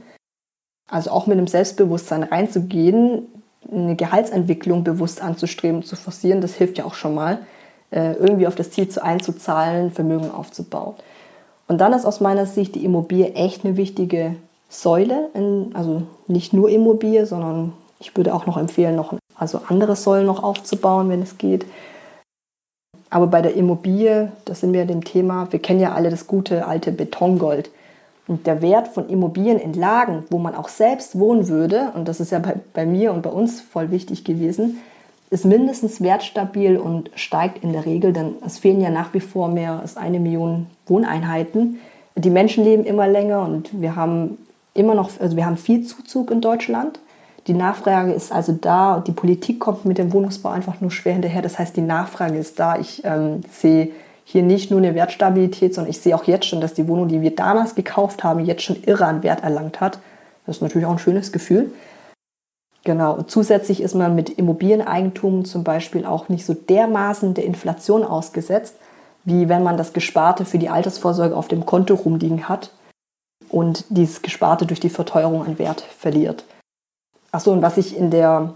also 0.89 1.11
auch 1.11 1.27
mit 1.27 1.37
einem 1.37 1.47
Selbstbewusstsein 1.47 2.23
reinzugehen, 2.23 3.27
eine 3.71 3.95
Gehaltsentwicklung 3.95 4.83
bewusst 4.83 5.21
anzustreben, 5.21 5.83
zu 5.83 5.95
forcieren, 5.95 6.41
das 6.41 6.55
hilft 6.55 6.77
ja 6.77 6.85
auch 6.85 6.93
schon 6.93 7.15
mal, 7.15 7.39
äh, 7.91 8.13
irgendwie 8.13 8.47
auf 8.47 8.55
das 8.55 8.71
Ziel 8.71 8.89
zu 8.89 9.03
einzuzahlen, 9.03 9.91
Vermögen 9.91 10.31
aufzubauen. 10.31 10.95
Und 11.67 11.79
dann 11.79 11.93
ist 11.93 12.05
aus 12.05 12.19
meiner 12.19 12.45
Sicht 12.45 12.75
die 12.75 12.83
Immobilie 12.83 13.33
echt 13.33 13.65
eine 13.65 13.77
wichtige 13.77 14.35
Säule, 14.69 15.29
in, 15.33 15.71
also 15.73 16.03
nicht 16.27 16.53
nur 16.53 16.69
Immobilie, 16.69 17.25
sondern 17.25 17.73
ich 17.99 18.15
würde 18.17 18.33
auch 18.33 18.45
noch 18.45 18.57
empfehlen, 18.57 18.95
noch 18.95 19.13
also 19.35 19.61
andere 19.67 19.95
Säulen 19.95 20.25
noch 20.25 20.43
aufzubauen, 20.43 21.09
wenn 21.09 21.21
es 21.21 21.37
geht. 21.37 21.65
Aber 23.09 23.27
bei 23.27 23.41
der 23.41 23.53
Immobilie, 23.53 24.31
das 24.45 24.61
sind 24.61 24.73
wir 24.73 24.85
dem 24.85 25.03
Thema, 25.03 25.47
wir 25.51 25.59
kennen 25.59 25.79
ja 25.79 25.93
alle 25.93 26.09
das 26.09 26.27
gute 26.27 26.65
alte 26.65 26.91
Betongold. 26.91 27.69
Und 28.27 28.47
der 28.47 28.61
Wert 28.61 28.87
von 28.87 29.09
Immobilien 29.09 29.59
in 29.59 29.73
Lagen, 29.73 30.23
wo 30.29 30.37
man 30.37 30.55
auch 30.55 30.69
selbst 30.69 31.19
wohnen 31.19 31.49
würde, 31.49 31.91
und 31.93 32.07
das 32.07 32.19
ist 32.19 32.31
ja 32.31 32.39
bei, 32.39 32.55
bei 32.73 32.85
mir 32.85 33.13
und 33.13 33.21
bei 33.21 33.29
uns 33.29 33.59
voll 33.59 33.91
wichtig 33.91 34.23
gewesen, 34.23 34.79
ist 35.29 35.45
mindestens 35.45 35.99
wertstabil 35.99 36.77
und 36.77 37.09
steigt 37.15 37.63
in 37.63 37.73
der 37.73 37.85
Regel, 37.85 38.13
denn 38.13 38.35
es 38.45 38.59
fehlen 38.59 38.79
ja 38.79 38.91
nach 38.91 39.13
wie 39.13 39.19
vor 39.19 39.47
mehr 39.47 39.79
als 39.79 39.97
eine 39.97 40.19
Million 40.19 40.67
Wohneinheiten. 40.85 41.79
Die 42.15 42.29
Menschen 42.29 42.63
leben 42.63 42.85
immer 42.85 43.07
länger 43.07 43.41
und 43.41 43.81
wir 43.81 43.95
haben 43.95 44.37
immer 44.75 44.93
noch, 44.93 45.09
also 45.19 45.35
wir 45.35 45.45
haben 45.45 45.57
viel 45.57 45.83
Zuzug 45.83 46.29
in 46.29 46.39
Deutschland. 46.39 46.99
Die 47.47 47.53
Nachfrage 47.53 48.13
ist 48.13 48.31
also 48.31 48.53
da 48.53 48.95
und 48.95 49.07
die 49.07 49.11
Politik 49.11 49.59
kommt 49.59 49.85
mit 49.85 49.97
dem 49.97 50.13
Wohnungsbau 50.13 50.49
einfach 50.49 50.79
nur 50.79 50.91
schwer 50.91 51.13
hinterher. 51.13 51.41
Das 51.41 51.59
heißt, 51.59 51.75
die 51.75 51.81
Nachfrage 51.81 52.37
ist 52.37 52.59
da. 52.59 52.77
Ich 52.77 53.03
ähm, 53.03 53.41
sehe 53.51 53.89
hier 54.23 54.43
nicht 54.43 54.71
nur 54.71 54.79
eine 54.79 54.95
Wertstabilität, 54.95 55.73
sondern 55.73 55.91
ich 55.91 55.99
sehe 55.99 56.15
auch 56.15 56.23
jetzt 56.25 56.45
schon, 56.45 56.61
dass 56.61 56.73
die 56.73 56.87
Wohnung, 56.87 57.07
die 57.07 57.21
wir 57.21 57.35
damals 57.35 57.75
gekauft 57.75 58.23
haben, 58.23 58.45
jetzt 58.45 58.63
schon 58.63 58.81
irre 58.83 59.05
an 59.05 59.23
Wert 59.23 59.43
erlangt 59.43 59.81
hat. 59.81 59.99
Das 60.45 60.57
ist 60.57 60.61
natürlich 60.61 60.85
auch 60.85 60.91
ein 60.91 60.99
schönes 60.99 61.31
Gefühl. 61.31 61.71
Genau. 62.83 63.13
Und 63.13 63.31
zusätzlich 63.31 63.81
ist 63.81 63.95
man 63.95 64.15
mit 64.15 64.29
Immobilieneigentum 64.29 65.45
zum 65.45 65.63
Beispiel 65.63 66.05
auch 66.05 66.29
nicht 66.29 66.45
so 66.45 66.53
dermaßen 66.53 67.33
der 67.33 67.45
Inflation 67.45 68.03
ausgesetzt, 68.03 68.75
wie 69.23 69.47
wenn 69.47 69.63
man 69.63 69.77
das 69.77 69.93
Gesparte 69.93 70.45
für 70.45 70.57
die 70.57 70.69
Altersvorsorge 70.69 71.35
auf 71.35 71.47
dem 71.47 71.65
Konto 71.65 71.95
rumliegen 71.95 72.49
hat 72.49 72.71
und 73.49 73.85
dieses 73.89 74.21
Gesparte 74.21 74.65
durch 74.65 74.81
die 74.81 74.89
Verteuerung 74.89 75.45
an 75.45 75.59
Wert 75.59 75.81
verliert. 75.81 76.43
Achso, 77.31 77.51
und 77.51 77.61
was 77.61 77.77
ich 77.77 77.95
in 77.97 78.11
der, 78.11 78.53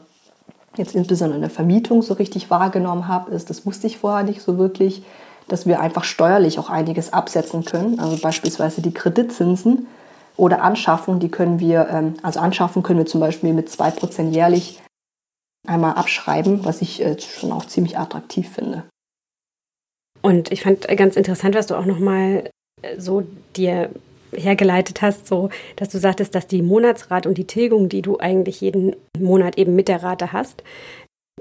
jetzt 0.76 0.94
insbesondere 0.94 1.38
in 1.38 1.42
der 1.42 1.50
Vermietung 1.50 2.02
so 2.02 2.14
richtig 2.14 2.50
wahrgenommen 2.50 3.08
habe, 3.08 3.32
ist, 3.32 3.50
das 3.50 3.66
wusste 3.66 3.88
ich 3.88 3.98
vorher 3.98 4.24
nicht 4.24 4.42
so 4.42 4.58
wirklich, 4.58 5.04
dass 5.48 5.66
wir 5.66 5.80
einfach 5.80 6.04
steuerlich 6.04 6.60
auch 6.60 6.70
einiges 6.70 7.14
absetzen 7.14 7.66
können. 7.66 8.00
Also 8.00 8.18
beispielsweise 8.18 8.82
die 8.82 8.94
Kreditzinsen 8.94 9.88
oder 10.36 10.62
Anschaffung, 10.62 11.20
die 11.20 11.30
können 11.30 11.60
wir, 11.60 11.88
ähm, 11.90 12.16
also 12.22 12.40
anschaffen 12.40 12.84
können 12.84 13.00
wir 13.00 13.06
zum 13.06 13.22
Beispiel 13.22 13.54
mit 13.54 13.70
2% 13.70 14.30
jährlich 14.30 14.82
einmal 15.68 15.94
abschreiben, 15.94 16.64
was 16.66 16.82
ich 16.82 17.02
äh, 17.02 17.20
schon 17.20 17.52
auch 17.52 17.66
ziemlich 17.66 17.98
attraktiv 17.98 18.50
finde. 18.50 18.84
Und 20.22 20.52
ich 20.52 20.62
fand 20.62 20.88
ganz 20.88 21.16
interessant, 21.16 21.56
was 21.56 21.68
du 21.68 21.76
auch 21.76 21.86
nochmal 21.86 22.50
äh, 22.82 23.00
so 23.00 23.24
dir 23.56 23.90
hergeleitet 24.34 25.02
hast, 25.02 25.28
so 25.28 25.50
dass 25.76 25.90
du 25.90 26.00
sagtest, 26.00 26.36
dass 26.36 26.48
die 26.48 26.62
Monatsrate 26.62 27.30
und 27.30 27.38
die 27.38 27.48
Tilgung, 27.48 27.90
die 27.90 28.02
du 28.02 28.20
eigentlich 28.20 28.62
jeden 28.62 28.96
Monat 29.18 29.58
eben 29.58 29.76
mit 29.76 29.88
der 29.88 30.04
Rate 30.04 30.34
hast, 30.34 30.64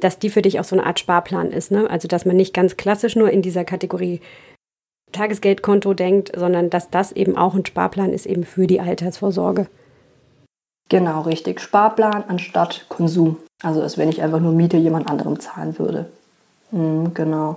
dass 0.00 0.18
die 0.18 0.30
für 0.30 0.42
dich 0.42 0.61
auch 0.61 0.64
so 0.64 0.76
eine 0.76 0.87
Art 0.87 0.98
Sparplan 0.98 1.50
ist. 1.50 1.70
Ne? 1.70 1.88
Also, 1.88 2.09
dass 2.09 2.24
man 2.24 2.37
nicht 2.37 2.54
ganz 2.54 2.76
klassisch 2.76 3.16
nur 3.16 3.30
in 3.30 3.42
dieser 3.42 3.64
Kategorie 3.64 4.20
Tagesgeldkonto 5.12 5.94
denkt, 5.94 6.32
sondern 6.37 6.70
dass 6.70 6.90
das 6.90 7.12
eben 7.12 7.37
auch 7.37 7.54
ein 7.54 7.64
Sparplan 7.64 8.12
ist, 8.12 8.26
eben 8.26 8.44
für 8.44 8.66
die 8.66 8.80
Altersvorsorge. 8.80 9.66
Genau, 10.88 11.22
richtig. 11.22 11.61
Sparplan 11.61 12.24
anstatt 12.28 12.87
Konsum. 12.88 13.38
Also, 13.62 13.80
als 13.80 13.96
wenn 13.98 14.09
ich 14.09 14.22
einfach 14.22 14.40
nur 14.40 14.52
Miete 14.52 14.76
jemand 14.76 15.09
anderem 15.09 15.40
zahlen 15.40 15.78
würde. 15.78 16.06
Mhm, 16.70 17.14
genau. 17.14 17.56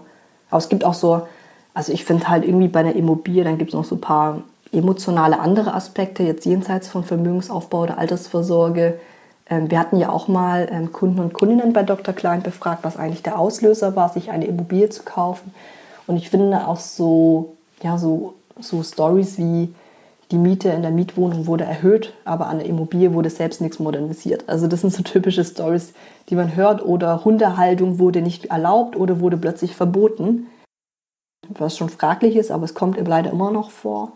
Aber 0.50 0.58
es 0.58 0.70
gibt 0.70 0.84
auch 0.84 0.94
so, 0.94 1.28
also 1.74 1.92
ich 1.92 2.06
finde 2.06 2.30
halt 2.30 2.46
irgendwie 2.46 2.68
bei 2.68 2.80
einer 2.80 2.96
Immobilie, 2.96 3.44
dann 3.44 3.58
gibt 3.58 3.72
es 3.72 3.76
noch 3.76 3.86
so 3.86 3.96
ein 3.96 4.02
paar 4.02 4.42
emotionale 4.72 5.40
andere 5.40 5.74
Aspekte, 5.74 6.24
jetzt 6.24 6.46
jenseits 6.46 6.88
von 6.88 7.04
Vermögensaufbau 7.04 7.82
oder 7.82 7.98
Altersvorsorge. 7.98 9.00
Ähm, 9.50 9.70
wir 9.72 9.80
hatten 9.80 9.98
ja 9.98 10.10
auch 10.10 10.28
mal 10.28 10.68
ähm, 10.72 10.92
Kunden 10.92 11.20
und 11.20 11.34
Kundinnen 11.34 11.74
bei 11.74 11.84
Dr. 11.84 12.14
Klein 12.14 12.44
befragt, 12.44 12.84
was 12.84 12.98
eigentlich 12.98 13.24
der 13.24 13.40
Auslöser 13.40 13.96
war, 13.96 14.10
sich 14.10 14.32
eine 14.32 14.46
Immobilie 14.46 14.90
zu 14.90 15.04
kaufen. 15.04 15.54
Und 16.08 16.18
ich 16.18 16.30
finde 16.30 16.68
auch 16.68 16.80
so, 16.80 17.56
ja, 17.82 17.98
so, 17.98 18.36
so 18.60 18.84
Stories 18.84 19.38
wie 19.38 19.74
die 20.32 20.38
Miete 20.38 20.70
in 20.70 20.84
der 20.84 20.92
Mietwohnung 20.92 21.48
wurde 21.48 21.64
erhöht, 21.64 22.14
aber 22.24 22.48
an 22.48 22.60
der 22.60 22.68
Immobilie 22.68 23.14
wurde 23.14 23.32
selbst 23.32 23.62
nichts 23.62 23.80
modernisiert. 23.80 24.44
Also 24.48 24.68
das 24.68 24.82
sind 24.82 24.94
so 24.94 25.02
typische 25.02 25.44
Stories, 25.44 25.94
die 26.30 26.36
man 26.36 26.56
hört. 26.56 26.86
Oder 26.86 27.26
Hundehaltung 27.26 27.98
wurde 27.98 28.22
nicht 28.22 28.46
erlaubt 28.46 28.96
oder 28.96 29.20
wurde 29.20 29.38
plötzlich 29.38 29.76
verboten. 29.76 30.48
Was 31.48 31.76
schon 31.76 31.90
fraglich 31.90 32.36
ist, 32.36 32.52
aber 32.52 32.66
es 32.66 32.76
kommt 32.76 33.00
leider 33.08 33.32
immer 33.32 33.50
noch 33.50 33.72
vor. 33.72 34.14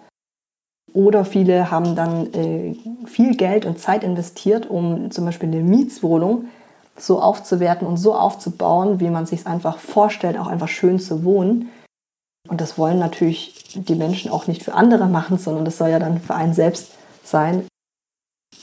Oder 0.91 1.26
viele 1.26 1.72
haben 1.72 1.96
dann 1.96 2.34
äh, 2.34 2.76
viel 3.06 3.36
Geld 3.36 3.65
und 3.65 3.80
Zeit 3.80 4.04
investiert, 4.04 4.69
um 4.69 5.12
zum 5.12 5.26
Beispiel 5.26 5.50
eine 5.50 5.62
Mietswohnung 5.62 6.46
so 6.98 7.22
aufzuwerten 7.22 7.88
und 7.88 7.98
so 7.98 8.13
aufzubauen, 8.13 9.00
wie 9.00 9.10
man 9.10 9.26
sich 9.26 9.41
es 9.41 9.46
einfach 9.46 9.78
vorstellt, 9.80 10.38
auch 10.38 10.48
einfach 10.48 10.67
schön 10.67 11.00
zu 11.00 11.24
wohnen. 11.24 11.69
Und 12.50 12.62
das 12.62 12.78
wollen 12.78 13.00
natürlich 13.00 13.63
die 13.74 13.96
Menschen 13.96 14.30
auch 14.30 14.48
nicht 14.48 14.63
für 14.63 14.74
andere 14.74 15.08
machen, 15.08 15.38
sondern 15.38 15.65
das 15.65 15.78
soll 15.78 15.89
ja 15.89 16.00
dann 16.00 16.19
für 16.19 16.36
einen 16.36 16.54
selbst 16.54 16.91
sein. 17.24 17.65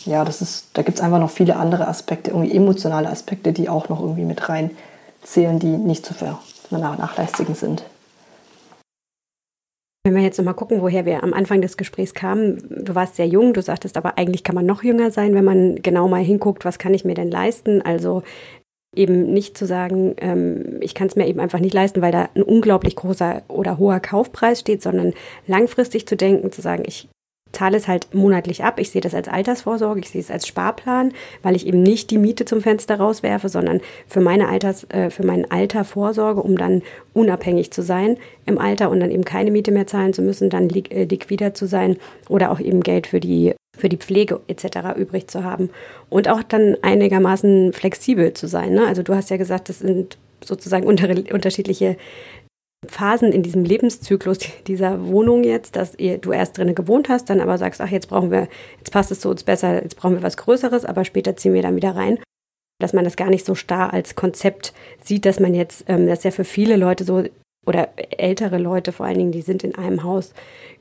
Ja, 0.05 0.25
das 0.25 0.41
ist, 0.43 0.69
da 0.75 0.83
gibt 0.83 0.99
es 0.99 1.05
einfach 1.05 1.19
noch 1.19 1.31
viele 1.31 1.57
andere 1.57 1.89
Aspekte, 1.89 2.31
irgendwie 2.31 2.55
emotionale 2.55 3.09
Aspekte, 3.09 3.53
die 3.53 3.69
auch 3.69 3.89
noch 3.89 4.01
irgendwie 4.01 4.25
mit 4.25 4.49
reinzählen, 4.49 5.59
die 5.59 5.77
nicht 5.77 6.07
zu 6.07 6.15
vernachlässigen 6.15 7.55
sind. 7.55 7.83
Wenn 10.03 10.15
wir 10.15 10.23
jetzt 10.23 10.39
nochmal 10.39 10.55
gucken, 10.55 10.81
woher 10.81 11.05
wir 11.05 11.23
am 11.23 11.35
Anfang 11.35 11.61
des 11.61 11.77
Gesprächs 11.77 12.15
kamen, 12.15 12.85
du 12.85 12.95
warst 12.95 13.17
sehr 13.17 13.27
jung, 13.27 13.53
du 13.53 13.61
sagtest 13.61 13.99
aber 13.99 14.17
eigentlich 14.17 14.45
kann 14.45 14.55
man 14.55 14.65
noch 14.65 14.83
jünger 14.83 15.11
sein, 15.11 15.35
wenn 15.35 15.45
man 15.45 15.77
genau 15.83 16.09
mal 16.09 16.23
hinguckt, 16.23 16.65
was 16.65 16.79
kann 16.79 16.95
ich 16.95 17.05
mir 17.05 17.15
denn 17.15 17.31
leisten? 17.31 17.83
Also 17.83 18.23
eben 18.97 19.33
nicht 19.33 19.59
zu 19.59 19.67
sagen, 19.67 20.15
ähm, 20.19 20.79
ich 20.81 20.95
kann 20.95 21.07
es 21.07 21.17
mir 21.17 21.29
eben 21.29 21.39
einfach 21.39 21.61
nicht 21.61 21.75
leisten, 21.75 22.01
weil 22.01 22.13
da 22.13 22.31
ein 22.35 22.43
unglaublich 22.43 22.97
großer 22.97 23.43
oder 23.49 23.79
hoher 23.79 24.01
Kaufpreis 24.01 24.61
steht, 24.61 24.83
sondern 24.83 25.13
langfristig 25.47 26.09
zu 26.09 26.17
denken, 26.17 26.51
zu 26.51 26.63
sagen, 26.63 26.85
ich 26.87 27.09
zahle 27.53 27.77
es 27.77 27.89
halt 27.89 28.15
monatlich 28.15 28.65
ab. 28.65 28.79
Ich 28.79 28.91
sehe 28.91 29.01
das 29.01 29.15
als 29.15 29.29
Altersvorsorge, 29.29 30.01
ich 30.01 30.11
sehe 30.11 30.21
es 30.21 30.31
als 30.31 30.47
Sparplan, 30.47 31.13
weil 31.43 31.57
ich 31.57 31.67
eben 31.67 31.83
nicht 31.83 32.11
die 32.11 32.19
Miete 32.19 32.45
zum 32.45 32.61
Fenster 32.61 32.97
rauswerfe, 32.97 33.49
sondern 33.49 33.81
für 34.07 34.21
meine 34.21 34.49
Alters, 34.49 34.85
äh, 34.91 35.11
für 35.11 35.25
mein 35.25 35.51
Alter 35.51 35.85
vorsorge, 35.85 36.43
um 36.43 36.57
dann 36.57 36.83
unabhängig 37.13 37.73
zu 37.73 37.83
sein 37.83 38.17
im 38.47 38.59
Alter 38.59 38.91
und 38.91 39.01
dann 39.01 39.11
eben 39.11 39.25
keine 39.25 39.51
Miete 39.51 39.73
mehr 39.73 39.87
zahlen 39.87 40.13
zu 40.13 40.23
müssen, 40.23 40.51
dann 40.51 40.69
li 40.69 40.85
äh, 40.91 41.05
liquider 41.05 41.55
zu 41.55 41.67
sein 41.67 41.97
oder 42.29 42.51
auch 42.51 42.61
eben 42.61 42.83
Geld 42.83 43.07
für 43.07 43.21
die 43.21 43.55
für 43.77 43.89
die 43.89 43.97
Pflege 43.97 44.41
etc. 44.47 44.97
übrig 44.97 45.29
zu 45.29 45.43
haben 45.43 45.71
und 46.11 46.29
auch 46.29 46.43
dann 46.43 46.77
einigermaßen 46.83 47.73
flexibel 47.73 48.35
zu 48.35 48.47
sein. 48.47 48.75
Ne? 48.75 48.87
Also 48.87 49.03
du 49.03 49.15
hast 49.15 49.31
ja 49.31 49.39
gesagt, 49.39 49.69
das 49.69 49.79
sind 49.79 50.19
sozusagen 50.45 50.87
unter, 50.87 51.09
unterschiedliche 51.33 51.97
Phasen 52.87 53.33
in 53.33 53.43
diesem 53.43 53.65
Lebenszyklus 53.65 54.39
dieser 54.67 55.07
Wohnung 55.07 55.45
jetzt, 55.45 55.77
dass 55.77 55.99
ihr, 55.99 56.19
du 56.19 56.33
erst 56.33 56.57
drinnen 56.57 56.75
gewohnt 56.75 57.09
hast, 57.09 57.29
dann 57.29 57.41
aber 57.41 57.59
sagst, 57.59 57.81
ach, 57.81 57.91
jetzt 57.91 58.09
brauchen 58.09 58.31
wir, 58.31 58.49
jetzt 58.79 58.91
passt 58.91 59.11
es 59.11 59.21
zu 59.21 59.29
uns 59.29 59.45
besser, 59.45 59.83
jetzt 59.83 59.97
brauchen 59.97 60.15
wir 60.15 60.23
was 60.23 60.39
Größeres, 60.39 60.85
aber 60.85 61.05
später 61.05 61.37
ziehen 61.37 61.53
wir 61.53 61.63
dann 61.63 61.77
wieder 61.77 61.95
rein. 61.95 62.19
Dass 62.79 62.95
man 62.95 63.05
das 63.05 63.17
gar 63.17 63.29
nicht 63.29 63.45
so 63.45 63.55
starr 63.55 63.93
als 63.93 64.15
Konzept 64.15 64.73
sieht, 65.03 65.27
dass 65.27 65.41
man 65.41 65.55
jetzt, 65.55 65.85
ähm, 65.89 66.07
das 66.07 66.21
ist 66.21 66.25
ja 66.25 66.31
für 66.31 66.45
viele 66.45 66.77
Leute 66.77 67.05
so, 67.05 67.25
oder 67.67 67.91
ältere 68.17 68.57
Leute 68.57 68.93
vor 68.93 69.05
allen 69.05 69.19
Dingen, 69.19 69.33
die 69.33 69.43
sind 69.43 69.63
in 69.63 69.75
einem 69.75 70.03
Haus 70.03 70.33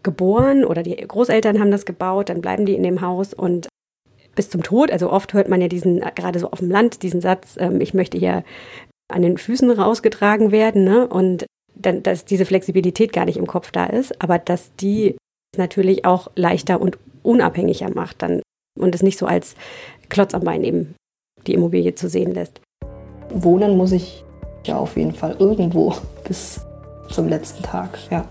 geboren 0.01 0.63
oder 0.63 0.81
die 0.81 0.95
Großeltern 0.95 1.59
haben 1.59 1.71
das 1.71 1.85
gebaut, 1.85 2.29
dann 2.29 2.39
bleiben 2.39 2.65
die 2.65 2.75
in 2.75 2.83
dem 2.83 3.01
Haus 3.01 3.33
und 3.33 3.67
bis 4.33 4.49
zum 4.49 4.63
Tod, 4.63 4.89
also 4.89 5.11
oft 5.11 5.33
hört 5.33 5.49
man 5.49 5.59
ja 5.59 5.67
diesen, 5.67 5.99
gerade 5.99 6.39
so 6.39 6.49
auf 6.51 6.59
dem 6.59 6.71
Land, 6.71 7.03
diesen 7.03 7.19
Satz, 7.19 7.57
ähm, 7.59 7.81
ich 7.81 7.93
möchte 7.93 8.17
hier 8.17 8.45
an 9.09 9.21
den 9.21 9.37
Füßen 9.37 9.69
rausgetragen 9.69 10.51
werden, 10.53 10.85
ne? 10.85 11.05
Und 11.07 11.45
dann, 11.75 12.03
dass 12.03 12.25
diese 12.25 12.45
Flexibilität 12.45 13.13
gar 13.13 13.25
nicht 13.25 13.37
im 13.37 13.47
Kopf 13.47 13.71
da 13.71 13.85
ist, 13.85 14.21
aber 14.21 14.37
dass 14.39 14.75
die 14.75 15.15
natürlich 15.57 16.05
auch 16.05 16.29
leichter 16.35 16.81
und 16.81 16.97
unabhängiger 17.23 17.89
macht 17.93 18.21
dann 18.21 18.41
und 18.77 18.95
es 18.95 19.03
nicht 19.03 19.17
so 19.17 19.25
als 19.25 19.55
Klotz 20.09 20.33
am 20.33 20.43
Bein 20.43 20.63
eben 20.63 20.95
die 21.47 21.53
Immobilie 21.53 21.95
zu 21.95 22.09
sehen 22.09 22.33
lässt. 22.33 22.61
Wohnen 23.29 23.77
muss 23.77 23.91
ich 23.91 24.23
ja 24.65 24.77
auf 24.77 24.97
jeden 24.97 25.13
Fall 25.13 25.35
irgendwo 25.39 25.95
bis 26.27 26.61
zum 27.09 27.27
letzten 27.27 27.63
Tag, 27.63 27.97
ja. 28.11 28.27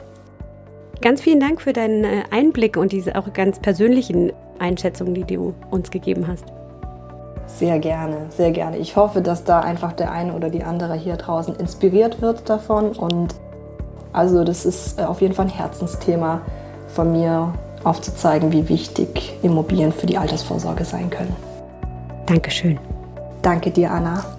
Ganz 1.01 1.21
vielen 1.21 1.39
Dank 1.39 1.61
für 1.63 1.73
deinen 1.73 2.03
äh, 2.03 2.23
Einblick 2.31 2.77
und 2.77 2.91
diese 2.91 3.15
auch 3.17 3.33
ganz 3.33 3.61
persönlichen 3.61 4.33
Einschätzungen, 4.59 5.15
die 5.15 5.25
du 5.25 5.55
uns 5.71 5.91
gegeben 5.91 6.27
hast. 6.27 6.45
Sehr 7.49 7.79
gerne, 7.81 8.27
sehr 8.31 8.53
gerne. 8.53 8.77
Ich 8.77 8.95
hoffe, 8.95 9.21
dass 9.21 9.43
da 9.43 9.61
einfach 9.61 9.93
der 9.93 10.13
eine 10.13 10.35
oder 10.35 10.51
die 10.51 10.63
andere 10.63 10.95
hier 10.95 11.17
draußen 11.17 11.57
inspiriert 11.57 12.23
wird 12.23 12.49
davon. 12.49 12.93
Und 12.93 13.35
also 14.13 14.45
das 14.45 14.65
ist 14.65 15.01
äh, 15.01 15.05
auf 15.05 15.21
jeden 15.21 15.35
Fall 15.35 15.47
ein 15.47 15.53
Herzensthema 15.53 16.43
von 16.89 17.11
mir, 17.11 17.53
aufzuzeigen, 17.85 18.53
wie 18.53 18.69
wichtig 18.69 19.35
Immobilien 19.43 19.93
für 19.93 20.07
die 20.07 20.19
Altersvorsorge 20.19 20.85
sein 20.85 21.11
können. 21.11 21.35
Dankeschön. 22.27 22.79
Danke 23.41 23.71
dir, 23.71 23.91
Anna. 23.91 24.38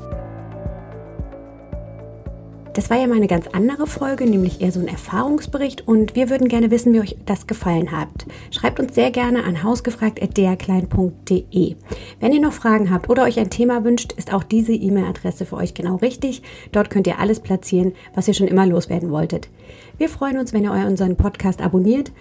Das 2.79 2.89
war 2.89 2.97
ja 2.97 3.07
mal 3.07 3.17
eine 3.17 3.27
ganz 3.27 3.45
andere 3.47 3.87
Folge, 3.87 4.25
nämlich 4.25 4.61
eher 4.61 4.71
so 4.71 4.79
ein 4.79 4.87
Erfahrungsbericht 4.87 5.85
und 5.85 6.15
wir 6.15 6.29
würden 6.29 6.47
gerne 6.47 6.71
wissen, 6.71 6.93
wie 6.93 7.01
euch 7.01 7.17
das 7.25 7.45
gefallen 7.45 7.91
hat. 7.91 8.07
Schreibt 8.51 8.79
uns 8.79 8.95
sehr 8.95 9.11
gerne 9.11 9.43
an 9.43 9.63
hausgefragt.derklein.de. 9.63 11.75
Wenn 12.21 12.31
ihr 12.31 12.39
noch 12.39 12.53
Fragen 12.53 12.89
habt 12.89 13.09
oder 13.09 13.23
euch 13.23 13.37
ein 13.37 13.49
Thema 13.49 13.83
wünscht, 13.83 14.13
ist 14.13 14.33
auch 14.33 14.45
diese 14.45 14.71
E-Mail-Adresse 14.71 15.45
für 15.45 15.57
euch 15.57 15.73
genau 15.73 15.97
richtig. 15.97 16.41
Dort 16.71 16.89
könnt 16.89 17.05
ihr 17.05 17.19
alles 17.19 17.41
platzieren, 17.41 17.91
was 18.15 18.29
ihr 18.29 18.33
schon 18.33 18.47
immer 18.47 18.65
loswerden 18.65 19.11
wolltet. 19.11 19.49
Wir 19.97 20.07
freuen 20.07 20.37
uns, 20.37 20.53
wenn 20.53 20.63
ihr 20.63 20.71
unseren 20.71 21.17
Podcast 21.17 21.61
abonniert 21.61 22.13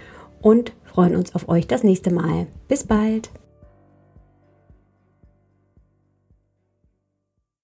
und 0.42 0.73
freuen 0.83 1.14
uns 1.14 1.37
auf 1.37 1.49
euch 1.49 1.68
das 1.68 1.85
nächste 1.85 2.12
Mal. 2.12 2.49
Bis 2.66 2.83
bald! 2.83 3.31